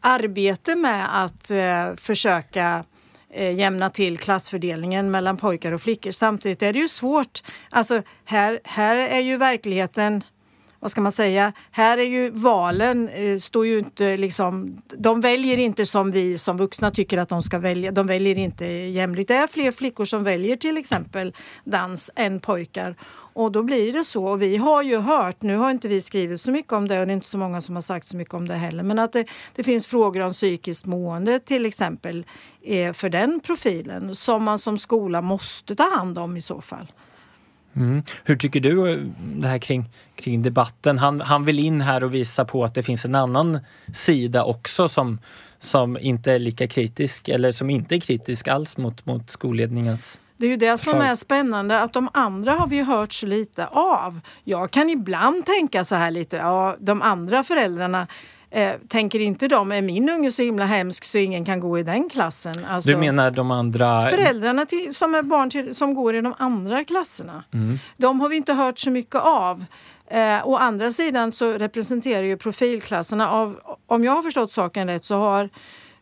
arbete 0.00 0.76
med 0.76 1.24
att 1.24 1.50
eh, 1.50 1.96
försöka 1.96 2.84
eh, 3.30 3.54
jämna 3.54 3.90
till 3.90 4.18
klassfördelningen 4.18 5.10
mellan 5.10 5.36
pojkar 5.36 5.72
och 5.72 5.82
flickor. 5.82 6.10
Samtidigt 6.10 6.62
är 6.62 6.72
det 6.72 6.78
ju 6.78 6.88
svårt. 6.88 7.42
Alltså 7.70 8.02
här, 8.24 8.60
här 8.64 8.96
är 8.96 9.20
ju 9.20 9.36
verkligheten 9.36 10.24
vad 10.84 10.90
ska 10.90 11.00
man 11.00 11.12
säga, 11.12 11.52
här 11.70 11.98
är 11.98 12.04
ju 12.04 12.30
valen, 12.30 13.08
eh, 13.08 13.38
står 13.38 13.66
ju 13.66 13.78
inte 13.78 14.16
liksom, 14.16 14.82
de 14.96 15.20
väljer 15.20 15.58
inte 15.58 15.86
som 15.86 16.10
vi 16.10 16.38
som 16.38 16.56
vuxna 16.56 16.90
tycker 16.90 17.18
att 17.18 17.28
de 17.28 17.42
ska 17.42 17.58
välja, 17.58 17.92
de 17.92 18.06
väljer 18.06 18.38
inte 18.38 18.66
jämlikt. 18.66 19.28
Det 19.28 19.34
är 19.34 19.46
fler 19.46 19.72
flickor 19.72 20.04
som 20.04 20.24
väljer 20.24 20.56
till 20.56 20.76
exempel 20.76 21.34
dans 21.64 22.10
än 22.16 22.40
pojkar. 22.40 22.96
Och 23.10 23.52
då 23.52 23.62
blir 23.62 23.92
det 23.92 24.04
så. 24.04 24.24
Och 24.24 24.42
vi 24.42 24.56
har 24.56 24.82
ju 24.82 24.98
hört, 24.98 25.42
nu 25.42 25.56
har 25.56 25.70
inte 25.70 25.88
vi 25.88 26.00
skrivit 26.00 26.40
så 26.40 26.50
mycket 26.50 26.72
om 26.72 26.88
det 26.88 27.00
och 27.00 27.06
det 27.06 27.12
är 27.12 27.14
inte 27.14 27.26
så 27.26 27.38
många 27.38 27.60
som 27.60 27.74
har 27.74 27.82
sagt 27.82 28.06
så 28.06 28.16
mycket 28.16 28.34
om 28.34 28.48
det 28.48 28.54
heller, 28.54 28.82
men 28.82 28.98
att 28.98 29.12
det, 29.12 29.26
det 29.54 29.64
finns 29.64 29.86
frågor 29.86 30.20
om 30.20 30.32
psykiskt 30.32 30.86
mående 30.86 31.38
till 31.40 31.66
exempel 31.66 32.26
eh, 32.62 32.92
för 32.92 33.08
den 33.08 33.40
profilen 33.40 34.16
som 34.16 34.44
man 34.44 34.58
som 34.58 34.78
skola 34.78 35.22
måste 35.22 35.76
ta 35.76 35.96
hand 35.96 36.18
om 36.18 36.36
i 36.36 36.42
så 36.42 36.60
fall. 36.60 36.86
Mm. 37.76 38.02
Hur 38.24 38.34
tycker 38.34 38.60
du 38.60 38.90
eh, 38.90 38.96
det 39.18 39.48
här 39.48 39.58
kring, 39.58 39.90
kring 40.16 40.42
debatten? 40.42 40.98
Han, 40.98 41.20
han 41.20 41.44
vill 41.44 41.58
in 41.58 41.80
här 41.80 42.04
och 42.04 42.14
visa 42.14 42.44
på 42.44 42.64
att 42.64 42.74
det 42.74 42.82
finns 42.82 43.04
en 43.04 43.14
annan 43.14 43.58
sida 43.94 44.44
också 44.44 44.88
som, 44.88 45.18
som 45.58 45.98
inte 45.98 46.32
är 46.32 46.38
lika 46.38 46.68
kritisk 46.68 47.28
eller 47.28 47.52
som 47.52 47.70
inte 47.70 47.94
är 47.94 48.00
kritisk 48.00 48.48
alls 48.48 48.76
mot, 48.76 49.06
mot 49.06 49.30
skolledningens 49.30 50.20
det 50.36 50.46
är 50.46 50.50
ju 50.50 50.56
det 50.56 50.78
som 50.78 51.00
är 51.00 51.14
spännande, 51.14 51.80
att 51.80 51.92
de 51.92 52.08
andra 52.12 52.52
har 52.52 52.66
vi 52.66 52.82
hört 52.82 53.12
så 53.12 53.26
lite 53.26 53.66
av. 53.66 54.20
Jag 54.44 54.70
kan 54.70 54.90
ibland 54.90 55.46
tänka 55.46 55.84
så 55.84 55.94
här 55.94 56.10
lite, 56.10 56.36
ja 56.36 56.76
de 56.80 57.02
andra 57.02 57.44
föräldrarna 57.44 58.06
Eh, 58.54 58.72
tänker 58.88 59.20
inte 59.20 59.48
de, 59.48 59.72
är 59.72 59.82
min 59.82 60.08
unge 60.08 60.32
så 60.32 60.42
himla 60.42 60.64
hemsk 60.64 61.04
så 61.04 61.18
ingen 61.18 61.44
kan 61.44 61.60
gå 61.60 61.78
i 61.78 61.82
den 61.82 62.08
klassen? 62.08 62.64
Alltså, 62.64 62.90
du 62.90 62.96
menar 62.96 63.30
de 63.30 63.50
andra? 63.50 64.08
Föräldrarna 64.08 64.66
till, 64.66 64.94
som 64.94 65.14
är 65.14 65.22
barn 65.22 65.50
till, 65.50 65.74
som 65.74 65.94
går 65.94 66.16
i 66.16 66.20
de 66.20 66.34
andra 66.38 66.84
klasserna. 66.84 67.44
Mm. 67.54 67.78
De 67.96 68.20
har 68.20 68.28
vi 68.28 68.36
inte 68.36 68.52
hört 68.52 68.78
så 68.78 68.90
mycket 68.90 69.20
av. 69.20 69.64
Eh, 70.10 70.48
å 70.48 70.56
andra 70.56 70.92
sidan 70.92 71.32
så 71.32 71.52
representerar 71.52 72.22
ju 72.22 72.36
profilklasserna 72.36 73.30
av, 73.30 73.60
om 73.86 74.04
jag 74.04 74.12
har 74.12 74.22
förstått 74.22 74.52
saken 74.52 74.88
rätt 74.88 75.04
så 75.04 75.14
har 75.14 75.50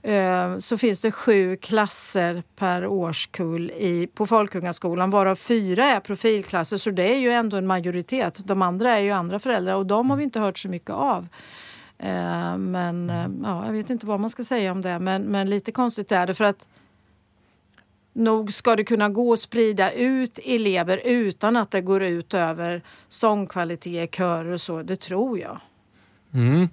eh, 0.02 0.58
så 0.58 0.78
finns 0.78 1.00
det 1.00 1.12
sju 1.12 1.56
klasser 1.56 2.42
per 2.56 2.86
årskull 2.86 3.70
i, 3.70 4.08
på 4.14 4.26
Folkungaskolan 4.26 5.10
varav 5.10 5.36
fyra 5.36 5.86
är 5.86 6.00
profilklasser 6.00 6.76
så 6.76 6.90
det 6.90 7.14
är 7.14 7.18
ju 7.18 7.30
ändå 7.30 7.56
en 7.56 7.66
majoritet. 7.66 8.40
De 8.44 8.62
andra 8.62 8.96
är 8.96 9.00
ju 9.00 9.10
andra 9.10 9.38
föräldrar 9.38 9.74
och 9.74 9.86
de 9.86 10.10
har 10.10 10.16
vi 10.16 10.24
inte 10.24 10.40
hört 10.40 10.58
så 10.58 10.68
mycket 10.68 10.90
av. 10.90 11.28
Eh, 12.02 12.56
men 12.56 13.10
eh, 13.10 13.28
ja, 13.42 13.66
jag 13.66 13.72
vet 13.72 13.90
inte 13.90 14.06
vad 14.06 14.20
man 14.20 14.30
ska 14.30 14.44
säga 14.44 14.72
om 14.72 14.82
det. 14.82 14.98
Men, 14.98 15.22
men 15.22 15.50
lite 15.50 15.72
konstigt 15.72 16.12
är 16.12 16.26
det 16.26 16.34
för 16.34 16.44
att 16.44 16.66
nog 18.12 18.52
ska 18.52 18.76
det 18.76 18.84
kunna 18.84 19.08
gå 19.08 19.32
att 19.32 19.40
sprida 19.40 19.92
ut 19.92 20.38
elever 20.44 21.00
utan 21.04 21.56
att 21.56 21.70
det 21.70 21.80
går 21.80 22.02
ut 22.02 22.34
över 22.34 22.82
sångkvalitet, 23.08 24.14
körer 24.14 24.52
och 24.52 24.60
så. 24.60 24.82
Det 24.82 24.96
tror 24.96 25.38
jag. 25.38 25.60
Mm. 26.34 26.68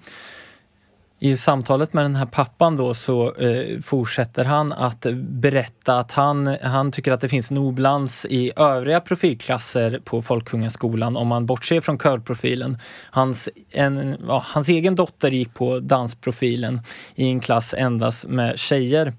I 1.21 1.37
samtalet 1.37 1.93
med 1.93 2.05
den 2.05 2.15
här 2.15 2.25
pappan 2.25 2.77
då 2.77 2.93
så 2.93 3.35
eh, 3.35 3.81
fortsätter 3.81 4.45
han 4.45 4.73
att 4.73 5.05
berätta 5.19 5.99
att 5.99 6.11
han, 6.11 6.57
han 6.61 6.91
tycker 6.91 7.11
att 7.11 7.21
det 7.21 7.29
finns 7.29 7.51
en 7.51 7.57
obalans 7.57 8.25
i 8.29 8.51
övriga 8.55 9.01
profilklasser 9.01 10.01
på 10.03 10.21
Folkungaskolan 10.21 11.17
om 11.17 11.27
man 11.27 11.45
bortser 11.45 11.81
från 11.81 11.97
körprofilen. 11.97 12.77
Hans, 13.11 13.49
en, 13.71 14.17
ja, 14.27 14.43
hans 14.45 14.69
egen 14.69 14.95
dotter 14.95 15.31
gick 15.31 15.53
på 15.53 15.79
dansprofilen 15.79 16.81
i 17.15 17.29
en 17.29 17.39
klass 17.39 17.75
endast 17.77 18.27
med 18.27 18.59
tjejer. 18.59 19.13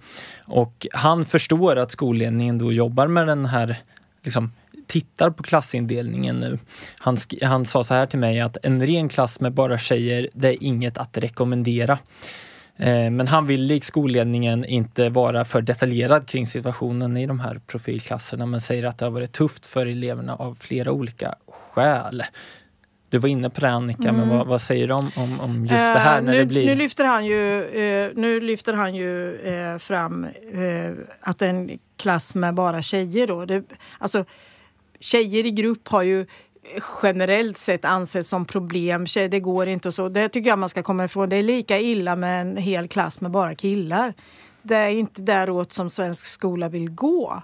Och 0.47 0.87
han 0.92 1.25
förstår 1.25 1.76
att 1.76 1.90
skolledningen 1.90 2.59
då 2.59 2.73
jobbar 2.73 3.07
med 3.07 3.26
den 3.26 3.47
här 3.47 3.76
liksom, 4.23 4.52
tittar 4.90 5.30
på 5.30 5.42
klassindelningen 5.42 6.40
nu. 6.40 6.59
Han, 6.99 7.16
han 7.42 7.64
sa 7.64 7.85
så 7.85 7.94
här 7.94 8.06
till 8.06 8.18
mig 8.18 8.40
att 8.40 8.56
en 8.62 8.87
ren 8.87 9.09
klass 9.09 9.40
med 9.40 9.52
bara 9.52 9.78
tjejer, 9.78 10.28
det 10.32 10.49
är 10.49 10.56
inget 10.61 10.99
att 10.99 11.18
rekommendera. 11.18 11.99
Eh, 12.76 13.11
men 13.11 13.28
han 13.28 13.47
vill 13.47 13.62
lik 13.62 13.85
skolledningen 13.85 14.64
inte 14.64 15.09
vara 15.09 15.44
för 15.44 15.62
detaljerad 15.62 16.28
kring 16.28 16.47
situationen 16.47 17.16
i 17.16 17.26
de 17.26 17.40
här 17.40 17.61
profilklasserna 17.66 18.47
men 18.47 18.61
säger 18.61 18.85
att 18.85 18.99
det 18.99 19.04
har 19.04 19.11
varit 19.11 19.32
tufft 19.32 19.66
för 19.66 19.87
eleverna 19.87 20.35
av 20.35 20.54
flera 20.61 20.92
olika 20.92 21.35
skäl. 21.49 22.23
Du 23.09 23.18
var 23.18 23.28
inne 23.28 23.50
på 23.50 23.61
det 23.61 23.70
Annika, 23.70 24.09
mm. 24.09 24.16
men 24.16 24.28
vad, 24.28 24.47
vad, 24.47 24.62
säger 24.62 24.88
du 24.88 24.94
om, 24.94 25.11
om, 25.16 25.40
om 25.40 25.61
just 25.61 25.70
det 25.70 25.99
här? 25.99 26.18
Uh, 26.18 26.25
när 26.25 26.32
nu, 26.32 26.38
det 26.38 26.47
blir... 26.47 26.66
nu 26.66 26.75
lyfter 26.75 27.04
han 27.04 27.26
ju, 27.26 27.61
uh, 27.61 28.11
nu 28.14 28.40
lyfter 28.40 28.73
han 28.73 28.94
ju 28.94 29.38
uh, 29.47 29.78
fram 29.78 30.26
att 31.20 31.42
en 31.42 31.78
klass 31.97 32.35
med 32.35 32.54
bara 32.54 32.82
tjejer 32.82 33.26
då. 33.26 33.44
Det, 33.44 33.62
alltså, 33.99 34.25
tjejer 35.00 35.47
i 35.47 35.50
grupp 35.50 35.88
har 35.88 36.02
ju 36.02 36.21
eh, 36.21 36.26
generellt 37.02 37.59
sett 37.59 37.85
anses 37.85 38.28
som 38.28 38.45
problem. 38.45 39.07
Det 39.14 39.40
går 39.40 39.69
inte 39.69 39.88
och 39.88 39.95
så. 39.95 40.09
Det 40.09 40.28
tycker 40.28 40.50
jag 40.50 40.59
man 40.59 40.69
ska 40.69 40.83
komma 40.83 41.04
ifrån. 41.04 41.28
Det 41.28 41.37
är 41.37 41.42
lika 41.42 41.78
illa 41.78 42.16
med 42.16 42.40
en 42.40 42.57
hel 42.57 42.88
klass 42.88 43.21
med 43.21 43.30
bara 43.30 43.54
killar. 43.54 44.14
Det 44.62 44.76
är 44.76 44.88
inte 44.88 45.23
däråt 45.23 45.73
som 45.73 45.90
svensk 45.90 46.26
skola 46.26 46.69
vill 46.69 46.90
gå. 46.90 47.42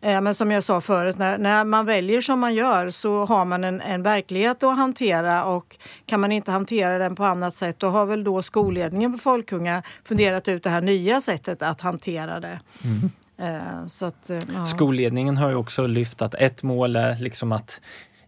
Eh, 0.00 0.20
men 0.20 0.34
som 0.34 0.50
jag 0.50 0.64
sa 0.64 0.80
förut, 0.80 1.18
när, 1.18 1.38
när 1.38 1.64
man 1.64 1.86
väljer 1.86 2.20
som 2.20 2.40
man 2.40 2.54
gör 2.54 2.90
så 2.90 3.24
har 3.24 3.44
man 3.44 3.64
en, 3.64 3.80
en 3.80 4.02
verklighet 4.02 4.62
att 4.62 4.76
hantera 4.76 5.44
och 5.44 5.76
kan 6.06 6.20
man 6.20 6.32
inte 6.32 6.50
hantera 6.50 6.98
den 6.98 7.16
på 7.16 7.24
annat 7.24 7.54
sätt 7.54 7.78
då 7.78 7.88
har 7.88 8.06
väl 8.06 8.24
då 8.24 8.42
skolledningen 8.42 9.12
på 9.12 9.18
Folkunga 9.18 9.82
funderat 10.04 10.48
ut 10.48 10.62
det 10.62 10.70
här 10.70 10.80
nya 10.80 11.20
sättet 11.20 11.62
att 11.62 11.80
hantera 11.80 12.40
det. 12.40 12.60
Mm. 12.84 13.10
Så 13.88 14.06
att, 14.06 14.30
eh, 14.30 14.38
ja. 14.54 14.66
Skolledningen 14.66 15.36
har 15.36 15.50
ju 15.50 15.56
också 15.56 15.86
lyft 15.86 16.22
att 16.22 16.34
ett 16.34 16.62
mål 16.62 16.96
är 16.96 17.16
liksom 17.16 17.52
att 17.52 17.80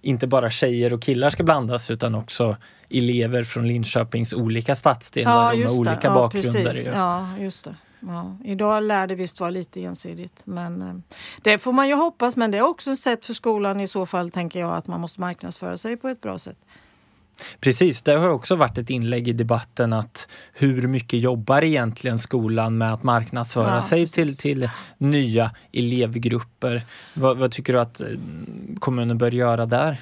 inte 0.02 0.26
bara 0.26 0.50
tjejer 0.50 0.92
och 0.92 1.02
killar 1.02 1.30
ska 1.30 1.42
blandas 1.42 1.90
utan 1.90 2.14
också 2.14 2.56
elever 2.90 3.44
från 3.44 3.68
Linköpings 3.68 4.32
olika 4.32 4.74
stadsdelar 4.74 5.52
ja, 5.52 5.58
med 5.58 5.70
olika 5.70 5.98
ja, 6.02 6.14
bakgrunder. 6.14 6.64
Precis. 6.64 6.86
Ja, 6.86 7.28
just 7.38 7.64
det. 7.64 7.74
Ja, 8.00 8.36
idag 8.44 8.82
lär 8.82 9.06
det 9.06 9.14
visst 9.14 9.40
vara 9.40 9.50
lite 9.50 9.84
ensidigt. 9.84 10.42
Men, 10.44 10.82
eh, 10.82 10.94
det 11.42 11.58
får 11.58 11.72
man 11.72 11.88
ju 11.88 11.94
hoppas, 11.94 12.36
men 12.36 12.50
det 12.50 12.58
är 12.58 12.62
också 12.62 12.90
ett 12.90 12.98
sätt 12.98 13.24
för 13.24 13.34
skolan 13.34 13.80
i 13.80 13.88
så 13.88 14.06
fall, 14.06 14.30
tänker 14.30 14.60
jag, 14.60 14.74
att 14.74 14.86
man 14.86 15.00
måste 15.00 15.20
marknadsföra 15.20 15.76
sig 15.76 15.96
på 15.96 16.08
ett 16.08 16.20
bra 16.20 16.38
sätt. 16.38 16.58
Precis, 17.60 18.02
det 18.02 18.12
har 18.12 18.28
också 18.28 18.56
varit 18.56 18.78
ett 18.78 18.90
inlägg 18.90 19.28
i 19.28 19.32
debatten 19.32 19.92
att 19.92 20.28
hur 20.52 20.88
mycket 20.88 21.20
jobbar 21.20 21.64
egentligen 21.64 22.18
skolan 22.18 22.78
med 22.78 22.92
att 22.92 23.02
marknadsföra 23.02 23.74
ja, 23.74 23.82
sig 23.82 24.08
till, 24.08 24.36
till 24.36 24.70
nya 24.98 25.50
elevgrupper? 25.72 26.82
Vad, 27.14 27.36
vad 27.36 27.52
tycker 27.52 27.72
du 27.72 27.80
att 27.80 28.00
eh, 28.00 28.06
kommunen 28.78 29.18
bör 29.18 29.30
göra 29.30 29.66
där? 29.66 29.98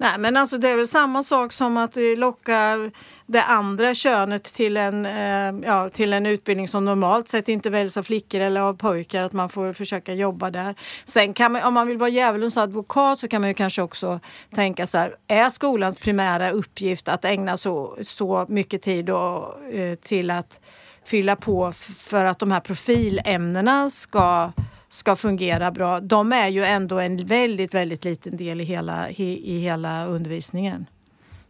Nej 0.00 0.18
men 0.18 0.36
alltså 0.36 0.58
det 0.58 0.68
är 0.68 0.76
väl 0.76 0.88
samma 0.88 1.22
sak 1.22 1.52
som 1.52 1.76
att 1.76 1.96
eh, 1.96 2.02
locka 2.16 2.90
det 3.26 3.42
andra 3.42 3.94
könet 3.94 4.44
till 4.44 4.76
en, 4.76 5.06
eh, 5.06 5.68
ja, 5.68 5.88
till 5.88 6.12
en 6.12 6.26
utbildning 6.26 6.68
som 6.68 6.84
normalt 6.84 7.28
sett 7.28 7.48
inte 7.48 7.70
väljs 7.70 7.96
av 7.96 8.02
flickor 8.02 8.40
eller 8.40 8.60
av 8.60 8.74
pojkar, 8.74 9.22
att 9.22 9.32
man 9.32 9.48
får 9.48 9.72
försöka 9.72 10.14
jobba 10.14 10.50
där. 10.50 10.74
Sen 11.04 11.34
kan 11.34 11.52
man, 11.52 11.62
om 11.62 11.74
man 11.74 11.86
vill 11.86 11.98
vara 11.98 12.10
djävulens 12.10 12.58
advokat 12.58 13.20
så 13.20 13.28
kan 13.28 13.40
man 13.40 13.50
ju 13.50 13.54
kanske 13.54 13.82
också 13.82 14.20
tänka 14.54 14.86
så 14.86 14.98
här, 14.98 15.16
är 15.28 15.48
skolans 15.48 15.98
primära 15.98 16.50
uppgift 16.50 17.08
att 17.08 17.24
ägna 17.24 17.56
så, 17.56 17.98
så 18.02 18.46
mycket 18.48 18.82
tid 18.82 19.10
och, 19.10 19.64
eh, 19.72 19.94
till 19.94 20.30
att 20.30 20.60
fylla 21.04 21.36
på 21.36 21.72
för 21.98 22.24
att 22.24 22.38
de 22.38 22.52
här 22.52 22.60
profilämnena 22.60 23.90
ska 23.90 24.52
ska 24.88 25.16
fungera 25.16 25.70
bra, 25.70 26.00
de 26.00 26.32
är 26.32 26.48
ju 26.48 26.64
ändå 26.64 26.98
en 26.98 27.16
väldigt, 27.16 27.74
väldigt 27.74 28.04
liten 28.04 28.36
del 28.36 28.60
i 28.60 28.64
hela, 28.64 29.10
i, 29.10 29.56
i 29.56 29.58
hela 29.58 30.06
undervisningen. 30.06 30.86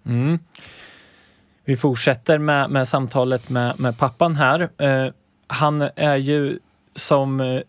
Mm. 0.07 0.39
Vi 1.65 1.77
fortsätter 1.77 2.39
med, 2.39 2.71
med 2.71 2.89
samtalet 2.89 3.51
med, 3.51 3.81
med 3.81 3.99
pappan 3.99 4.37
här. 4.37 4.69
Eh, 4.79 5.13
han 5.47 5.89
är 5.97 6.17
ju 6.17 6.59
som 6.95 7.41
eh, 7.41 7.61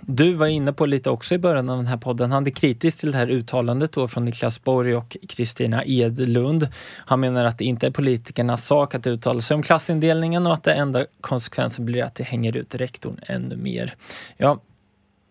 du 0.00 0.32
var 0.32 0.46
inne 0.46 0.72
på 0.72 0.86
lite 0.86 1.10
också 1.10 1.34
i 1.34 1.38
början 1.38 1.68
av 1.68 1.76
den 1.76 1.86
här 1.86 1.96
podden. 1.96 2.32
Han 2.32 2.46
är 2.46 2.50
kritisk 2.50 3.00
till 3.00 3.12
det 3.12 3.18
här 3.18 3.30
uttalandet 3.30 3.92
då 3.92 4.08
från 4.08 4.24
Niklas 4.24 4.64
Borg 4.64 4.96
och 4.96 5.16
Kristina 5.28 5.84
Edlund. 5.84 6.68
Han 6.96 7.20
menar 7.20 7.44
att 7.44 7.58
det 7.58 7.64
inte 7.64 7.86
är 7.86 7.90
politikernas 7.90 8.66
sak 8.66 8.94
att 8.94 9.06
uttala 9.06 9.40
sig 9.40 9.54
om 9.54 9.62
klassindelningen 9.62 10.46
och 10.46 10.52
att 10.52 10.64
det 10.64 10.72
enda 10.72 11.06
konsekvensen 11.20 11.84
blir 11.84 12.02
att 12.02 12.14
det 12.14 12.24
hänger 12.24 12.56
ut 12.56 12.74
rektorn 12.74 13.20
ännu 13.26 13.56
mer. 13.56 13.94
Ja, 14.36 14.58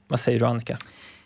vad 0.10 0.20
säger 0.20 0.40
du 0.40 0.46
Annika? 0.46 0.78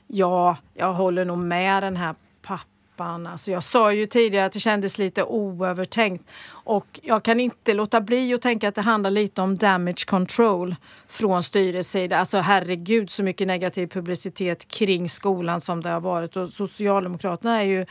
Ja, 0.08 0.58
jag 0.74 0.94
håller 0.94 1.26
nog 1.26 1.38
med 1.38 1.84
den 1.84 1.96
här 1.96 2.16
pappan. 2.42 3.28
Alltså 3.28 3.52
jag 3.52 3.64
sa 3.64 3.94
ju 3.94 4.06
tidigare 4.06 4.46
att 4.46 4.54
det 4.54 4.60
kändes 4.60 4.98
lite 4.98 5.24
oövertänkt 5.24 6.24
och 6.50 7.00
jag 7.04 7.24
kan 7.24 7.40
inte 7.40 7.74
låta 7.74 8.02
bli 8.02 8.34
att 8.34 8.42
tänka 8.42 8.68
att 8.68 8.76
det 8.76 8.82
handlar 8.82 9.12
lite 9.12 9.42
om 9.42 9.58
damage 9.58 10.06
control 10.08 10.76
från 11.08 11.44
styrets 11.44 11.90
sida. 11.90 12.18
Alltså 12.18 12.38
herregud 12.38 13.10
så 13.10 13.24
mycket 13.24 13.48
negativ 13.48 13.88
publicitet 13.88 14.68
kring 14.68 15.10
skolan 15.10 15.62
som 15.62 15.82
det 15.82 15.90
har 15.90 16.02
varit 16.02 16.36
och 16.36 16.50
Socialdemokraterna 16.50 17.62
är 17.62 17.66
ju 17.66 17.86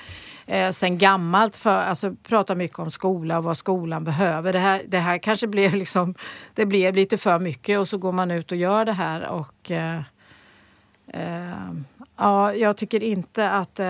eh, 0.47 0.71
sen 0.71 0.99
gammalt 0.99 1.57
för 1.57 1.83
alltså 1.83 2.15
pratar 2.29 2.55
mycket 2.55 2.79
om 2.79 2.91
skola 2.91 3.39
och 3.39 3.45
vad 3.45 3.57
skolan 3.57 4.05
behöver. 4.05 4.53
Det 4.53 4.59
här, 4.59 4.83
det 4.87 4.99
här 4.99 5.19
kanske 5.19 5.47
blev 5.47 5.75
liksom, 5.75 6.15
det 6.55 6.67
blev 6.67 6.95
lite 6.95 7.19
för 7.19 7.39
mycket 7.39 7.79
och 7.79 7.89
så 7.89 7.99
går 7.99 8.13
man 8.13 8.31
ut 8.31 8.53
och 8.53 8.59
gör 8.59 8.85
det 8.85 8.93
här 8.93 9.29
och 9.29 9.71
eh, 9.71 10.01
Uh, 11.17 11.81
ja, 12.17 12.55
jag 12.55 12.77
tycker 12.77 13.03
inte 13.03 13.51
att... 13.51 13.81
Uh, 13.81 13.87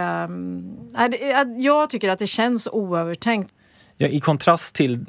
jag 1.59 1.91
tycker 1.91 2.11
att 2.11 2.19
det 2.19 2.27
känns 2.27 2.69
oövertänkt. 2.73 3.55
Ja, 3.97 4.09
I 4.09 4.21
kontrast 4.21 4.75
till 4.75 5.05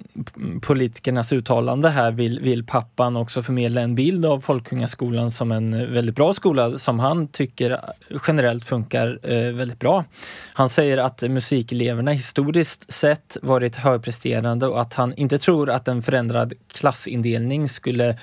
politikernas 0.61 1.33
uttalande 1.33 1.89
här 1.89 2.11
vill, 2.11 2.39
vill 2.39 2.65
pappan 2.65 3.15
också 3.15 3.43
förmedla 3.43 3.81
en 3.81 3.95
bild 3.95 4.25
av 4.25 4.39
Folkungaskolan 4.39 5.31
som 5.31 5.51
en 5.51 5.93
väldigt 5.93 6.15
bra 6.15 6.33
skola 6.33 6.77
som 6.77 6.99
han 6.99 7.27
tycker 7.27 7.79
generellt 8.27 8.65
funkar 8.65 9.19
eh, 9.23 9.53
väldigt 9.53 9.79
bra. 9.79 10.05
Han 10.53 10.69
säger 10.69 10.97
att 10.97 11.21
musikeleverna 11.21 12.11
historiskt 12.11 12.91
sett 12.91 13.37
varit 13.41 13.75
högpresterande 13.75 14.67
och 14.67 14.81
att 14.81 14.93
han 14.93 15.13
inte 15.13 15.37
tror 15.37 15.69
att 15.69 15.87
en 15.87 16.01
förändrad 16.01 16.53
klassindelning 16.73 17.69
skulle 17.69 18.17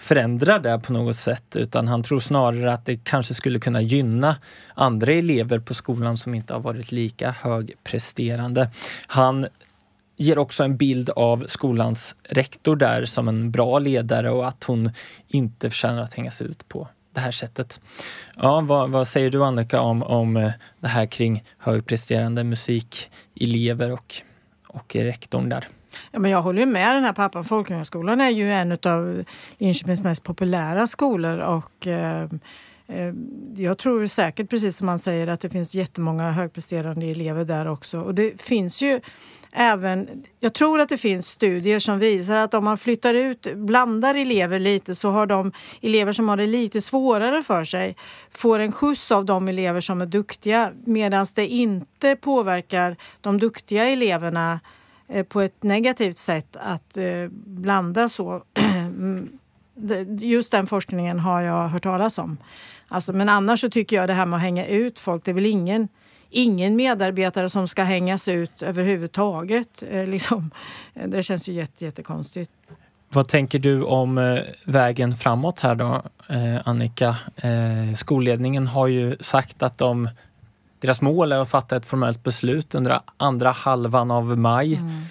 förändra 0.00 0.58
det 0.58 0.78
på 0.78 0.92
något 0.92 1.16
sätt 1.16 1.56
utan 1.56 1.88
han 1.88 2.02
tror 2.02 2.20
snarare 2.20 2.72
att 2.72 2.86
det 2.86 2.96
kanske 2.96 3.34
skulle 3.34 3.58
kunna 3.58 3.80
gynna 3.80 4.36
andra 4.74 5.12
elever 5.12 5.58
på 5.58 5.74
skolan 5.74 6.18
som 6.18 6.34
inte 6.34 6.52
har 6.52 6.60
varit 6.60 6.92
lika 6.92 7.30
högpresterande. 7.30 8.70
Han 9.06 9.46
ger 10.16 10.38
också 10.38 10.64
en 10.64 10.76
bild 10.76 11.10
av 11.10 11.44
skolans 11.46 12.16
rektor 12.24 12.76
där 12.76 13.04
som 13.04 13.28
en 13.28 13.50
bra 13.50 13.78
ledare 13.78 14.30
och 14.30 14.48
att 14.48 14.64
hon 14.64 14.90
inte 15.28 15.70
förtjänar 15.70 16.02
att 16.02 16.14
hängas 16.14 16.42
ut 16.42 16.68
på 16.68 16.88
det 17.14 17.20
här 17.20 17.30
sättet. 17.30 17.80
Ja, 18.36 18.60
vad, 18.60 18.90
vad 18.90 19.08
säger 19.08 19.30
du 19.30 19.44
Annika 19.44 19.80
om, 19.80 20.02
om 20.02 20.36
eh, 20.36 20.52
det 20.80 20.88
här 20.88 21.06
kring 21.06 21.44
högpresterande 21.58 22.44
musikelever 22.44 23.92
och, 23.92 24.14
och 24.66 24.96
rektorn 24.96 25.48
där? 25.48 25.68
Ja, 26.10 26.18
men 26.18 26.30
jag 26.30 26.42
håller 26.42 26.66
med 26.66 26.94
den 26.94 27.04
här 27.04 27.12
pappan. 27.12 27.44
Folkungaskolan 27.44 28.20
är 28.20 28.30
ju 28.30 28.52
en 28.52 28.72
av 28.72 29.24
Linköpings 29.58 30.02
mest 30.02 30.22
populära 30.22 30.86
skolor 30.86 31.38
och 31.38 31.86
eh, 31.86 32.22
eh, 32.86 33.14
jag 33.56 33.78
tror 33.78 34.06
säkert, 34.06 34.50
precis 34.50 34.76
som 34.76 34.86
man 34.86 34.98
säger, 34.98 35.26
att 35.26 35.40
det 35.40 35.50
finns 35.50 35.74
jättemånga 35.74 36.30
högpresterande 36.30 37.06
elever 37.06 37.44
där 37.44 37.68
också. 37.68 38.00
Och 38.00 38.14
det 38.14 38.42
finns 38.42 38.82
ju 38.82 39.00
även... 39.52 40.24
Jag 40.40 40.54
tror 40.54 40.80
att 40.80 40.88
det 40.88 40.98
finns 40.98 41.26
studier 41.26 41.78
som 41.78 41.98
visar 41.98 42.36
att 42.36 42.54
om 42.54 42.64
man 42.64 42.78
flyttar 42.78 43.14
ut, 43.14 43.46
blandar 43.54 44.14
elever 44.14 44.58
lite 44.58 44.94
så 44.94 45.10
har 45.10 45.26
de 45.26 45.52
elever 45.80 46.12
som 46.12 46.28
har 46.28 46.36
det 46.36 46.46
lite 46.46 46.80
svårare 46.80 47.42
för 47.42 47.64
sig 47.64 47.96
får 48.30 48.58
en 48.58 48.72
skjuts 48.72 49.12
av 49.12 49.24
de 49.24 49.48
elever 49.48 49.80
som 49.80 50.00
är 50.00 50.06
duktiga 50.06 50.70
medan 50.84 51.26
det 51.34 51.46
inte 51.46 52.16
påverkar 52.16 52.96
de 53.20 53.38
duktiga 53.38 53.84
eleverna 53.88 54.52
Eh, 54.52 54.60
Eh, 55.12 55.24
på 55.24 55.40
ett 55.40 55.62
negativt 55.62 56.18
sätt 56.18 56.56
att 56.60 56.96
eh, 56.96 57.28
blanda 57.32 58.08
så. 58.08 58.42
Just 60.18 60.52
den 60.52 60.66
forskningen 60.66 61.18
har 61.18 61.40
jag 61.40 61.68
hört 61.68 61.82
talas 61.82 62.18
om. 62.18 62.36
Alltså, 62.88 63.12
men 63.12 63.28
annars 63.28 63.60
så 63.60 63.70
tycker 63.70 63.96
jag 63.96 64.08
det 64.08 64.14
här 64.14 64.26
med 64.26 64.36
att 64.36 64.42
hänga 64.42 64.66
ut 64.66 64.98
folk, 64.98 65.24
det 65.24 65.30
är 65.30 65.34
väl 65.34 65.46
ingen, 65.46 65.88
ingen 66.30 66.76
medarbetare 66.76 67.50
som 67.50 67.68
ska 67.68 67.82
hängas 67.82 68.28
ut 68.28 68.62
överhuvudtaget. 68.62 69.82
Eh, 69.90 70.06
liksom. 70.06 70.50
Det 71.06 71.22
känns 71.22 71.48
ju 71.48 71.52
jätte, 71.52 71.84
jättekonstigt. 71.84 72.52
Vad 73.12 73.28
tänker 73.28 73.58
du 73.58 73.82
om 73.82 74.40
vägen 74.64 75.14
framåt 75.14 75.60
här 75.60 75.74
då, 75.74 76.02
Annika? 76.64 77.16
skolledningen 77.96 78.66
har 78.66 78.86
ju 78.86 79.16
sagt 79.20 79.62
att 79.62 79.78
de 79.78 80.08
deras 80.80 81.00
mål 81.00 81.32
är 81.32 81.40
att 81.40 81.50
fatta 81.50 81.76
ett 81.76 81.86
formellt 81.86 82.22
beslut 82.22 82.74
under 82.74 83.00
andra 83.16 83.50
halvan 83.50 84.10
av 84.10 84.38
maj. 84.38 84.74
Mm. 84.74 85.02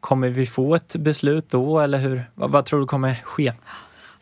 Kommer 0.00 0.28
vi 0.28 0.46
få 0.46 0.74
ett 0.74 0.96
beslut 0.96 1.50
då 1.50 1.80
eller 1.80 1.98
hur? 1.98 2.24
Vad, 2.34 2.50
vad 2.50 2.64
tror 2.64 2.80
du 2.80 2.86
kommer 2.86 3.14
ske? 3.24 3.52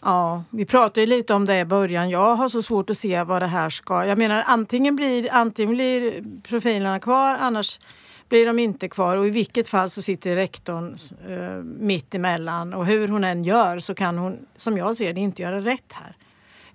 Ja, 0.02 0.44
vi 0.50 0.64
pratade 0.64 1.06
lite 1.06 1.34
om 1.34 1.44
det 1.44 1.58
i 1.58 1.64
början. 1.64 2.10
Jag 2.10 2.34
har 2.34 2.48
så 2.48 2.62
svårt 2.62 2.90
att 2.90 2.98
se 2.98 3.22
vad 3.22 3.42
det 3.42 3.46
här 3.46 3.70
ska... 3.70 4.06
Jag 4.06 4.18
menar 4.18 4.44
antingen 4.46 4.96
blir, 4.96 5.28
antingen 5.32 5.74
blir 5.74 6.24
profilerna 6.42 6.98
kvar 6.98 7.36
annars 7.40 7.80
blir 8.28 8.46
de 8.46 8.58
inte 8.58 8.88
kvar 8.88 9.16
och 9.16 9.26
i 9.26 9.30
vilket 9.30 9.68
fall 9.68 9.90
så 9.90 10.02
sitter 10.02 10.36
rektorn 10.36 10.96
eh, 11.28 11.62
mitt 11.64 12.14
emellan 12.14 12.74
och 12.74 12.86
hur 12.86 13.08
hon 13.08 13.24
än 13.24 13.44
gör 13.44 13.78
så 13.78 13.94
kan 13.94 14.18
hon, 14.18 14.38
som 14.56 14.78
jag 14.78 14.96
ser 14.96 15.12
det, 15.12 15.20
inte 15.20 15.42
göra 15.42 15.60
rätt 15.60 15.92
här. 15.92 16.16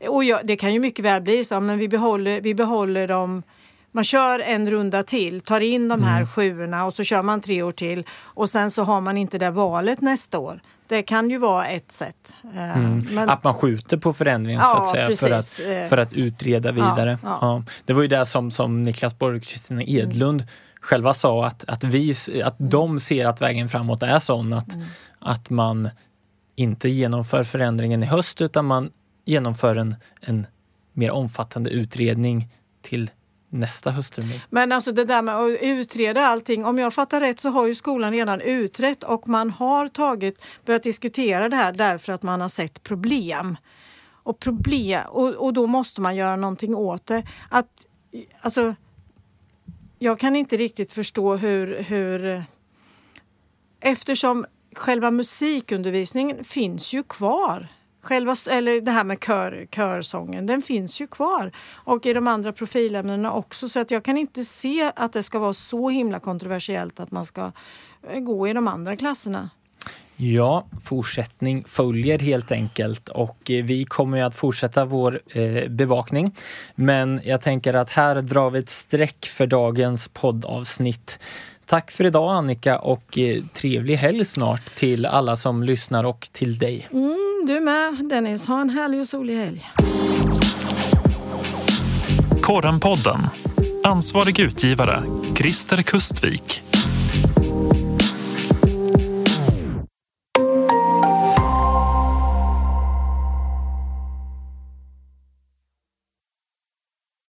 Och 0.10 0.24
jag, 0.24 0.48
det 0.48 0.56
kan 0.56 0.74
ju 0.74 0.80
mycket 0.80 1.06
väl 1.06 1.22
bli 1.22 1.44
så, 1.44 1.60
men 1.60 1.78
vi 1.78 1.88
behåller, 1.88 2.42
vi 2.42 2.56
behåller 2.56 3.08
dem 3.08 3.44
man 3.96 4.04
kör 4.04 4.40
en 4.40 4.72
runda 4.72 5.04
till, 5.04 5.42
tar 5.42 5.62
in 5.62 5.88
de 5.88 6.04
här 6.04 6.18
mm. 6.18 6.28
sjuorna 6.28 6.86
och 6.86 6.94
så 6.94 7.04
kör 7.04 7.22
man 7.22 7.42
tre 7.42 7.64
år 7.64 7.72
till 7.72 8.04
och 8.12 8.50
sen 8.50 8.72
så 8.72 8.84
har 8.84 9.02
man 9.02 9.18
inte 9.18 9.38
det 9.38 9.52
valet 9.52 10.02
nästa 10.02 10.40
år. 10.40 10.62
Det 10.88 11.04
kan 11.04 11.30
ju 11.30 11.38
vara 11.38 11.68
ett 11.68 11.92
sätt. 11.92 12.34
Eh, 12.56 12.78
mm. 12.78 13.08
Men... 13.12 13.30
Att 13.30 13.44
man 13.44 13.54
skjuter 13.54 13.98
på 13.98 14.14
förändringen 14.14 14.62
ja, 14.62 14.72
så 14.72 14.82
att 14.82 14.88
säga 14.88 15.16
för 15.16 15.32
att, 15.32 15.84
eh. 15.84 15.90
för 15.90 15.98
att 15.98 16.14
utreda 16.14 16.72
vidare. 16.72 17.18
Ja, 17.24 17.38
ja. 17.42 17.64
Det 17.86 17.94
var 17.94 18.02
ju 18.02 18.08
det 18.08 18.26
som, 18.26 18.52
som 18.52 18.84
Niklas 18.84 19.20
Borg 19.20 19.38
och 19.38 19.44
Kristina 19.44 19.82
mm. 19.82 19.96
Edlund 19.96 20.42
mm. 20.42 20.52
själva 20.82 21.14
sa 21.14 21.46
att, 21.46 21.66
att, 21.68 21.84
vi, 21.84 22.16
att 22.44 22.56
de 22.58 23.00
ser 23.00 23.26
att 23.26 23.42
vägen 23.42 23.70
framåt 23.70 24.04
är 24.04 24.20
sån 24.20 24.54
att, 24.54 24.74
mm. 24.74 24.88
att 25.20 25.50
man 25.50 25.90
inte 26.56 26.90
genomför 26.90 27.44
förändringen 27.44 28.04
i 28.04 28.06
höst 28.06 28.42
utan 28.42 28.66
man 28.66 28.90
genomför 29.26 29.76
en, 29.76 29.96
en 30.22 30.48
mer 30.94 31.12
omfattande 31.12 31.70
utredning 31.70 32.50
till 32.82 33.10
nästa 33.60 33.92
hösttermin. 33.92 34.40
Men 34.50 34.72
alltså 34.72 34.92
det 34.92 35.06
där 35.06 35.22
med 35.22 35.36
att 35.36 35.62
utreda 35.62 36.26
allting. 36.26 36.66
Om 36.66 36.78
jag 36.78 36.94
fattar 36.94 37.22
rätt 37.22 37.40
så 37.40 37.50
har 37.50 37.68
ju 37.68 37.76
skolan 37.76 38.12
redan 38.12 38.42
utrett 38.42 39.04
och 39.04 39.28
man 39.28 39.52
har 39.52 39.88
tagit, 39.88 40.42
börjat 40.66 40.84
diskutera 40.84 41.50
det 41.50 41.56
här 41.56 41.74
därför 41.74 42.14
att 42.14 42.24
man 42.24 42.42
har 42.42 42.50
sett 42.50 42.84
problem. 42.84 43.58
Och, 44.12 44.40
problem 44.40 45.02
och, 45.08 45.30
och 45.30 45.54
då 45.54 45.68
måste 45.68 46.02
man 46.02 46.16
göra 46.16 46.36
någonting 46.36 46.76
åt 46.76 47.06
det. 47.06 47.24
Att, 47.50 47.86
alltså, 48.42 48.76
jag 50.00 50.20
kan 50.20 50.36
inte 50.36 50.58
riktigt 50.58 50.92
förstå 50.92 51.36
hur, 51.36 51.84
hur 51.84 52.44
eftersom 53.80 54.46
själva 54.76 55.12
musikundervisningen 55.12 56.44
finns 56.44 56.94
ju 56.94 57.04
kvar. 57.04 57.68
Själva, 58.06 58.36
eller 58.50 58.82
det 58.82 58.92
här 58.92 59.04
med 59.04 59.24
kör, 59.24 59.68
körsången, 59.72 60.46
den 60.46 60.62
finns 60.62 61.02
ju 61.02 61.08
kvar. 61.08 61.52
Och 61.74 62.06
i 62.06 62.14
de 62.14 62.28
andra 62.28 62.52
profilämnena 62.52 63.34
också. 63.34 63.70
Så 63.70 63.80
att 63.80 63.92
jag 63.92 64.04
kan 64.04 64.18
inte 64.18 64.44
se 64.44 64.92
att 64.96 65.14
det 65.14 65.24
ska 65.24 65.40
vara 65.40 65.54
så 65.54 65.90
himla 65.90 66.20
kontroversiellt 66.20 67.00
att 67.00 67.12
man 67.12 67.26
ska 67.26 67.52
eh, 68.10 68.20
gå 68.20 68.48
i 68.48 68.54
de 68.54 68.68
andra 68.68 68.96
klasserna. 68.96 69.50
Ja, 70.16 70.68
fortsättning 70.84 71.64
följer 71.68 72.20
helt 72.20 72.52
enkelt 72.52 73.10
och 73.10 73.52
eh, 73.52 73.64
vi 73.64 73.86
kommer 73.86 74.24
att 74.24 74.36
fortsätta 74.36 74.86
vår 74.86 75.22
eh, 75.28 75.70
bevakning. 75.70 76.36
Men 76.76 77.22
jag 77.24 77.42
tänker 77.42 77.74
att 77.74 77.90
här 77.90 78.22
drar 78.22 78.50
vi 78.50 78.60
ett 78.60 78.70
streck 78.70 79.26
för 79.26 79.48
dagens 79.48 80.08
poddavsnitt. 80.08 81.20
Tack 81.66 81.92
för 81.92 82.04
idag 82.04 82.34
Annika 82.34 82.80
och 82.80 83.18
trevlig 83.54 83.96
helg 83.96 84.26
snart 84.26 84.76
till 84.76 85.06
alla 85.06 85.36
som 85.36 85.64
lyssnar 85.64 86.04
och 86.04 86.30
till 86.32 86.58
dig. 86.60 86.88
Mm, 86.92 87.26
du 87.46 87.60
med 87.60 87.96
Dennis. 88.10 88.48
Ha 88.48 88.62
en 88.62 88.70
härlig 88.70 89.00
och 89.00 89.08
solig 89.08 89.36
helg. 89.36 89.72
Korrenpodden. 92.42 93.20
Ansvarig 93.84 94.40
utgivare 94.40 95.04
Christer 95.38 95.82
Kustvik. 95.82 96.62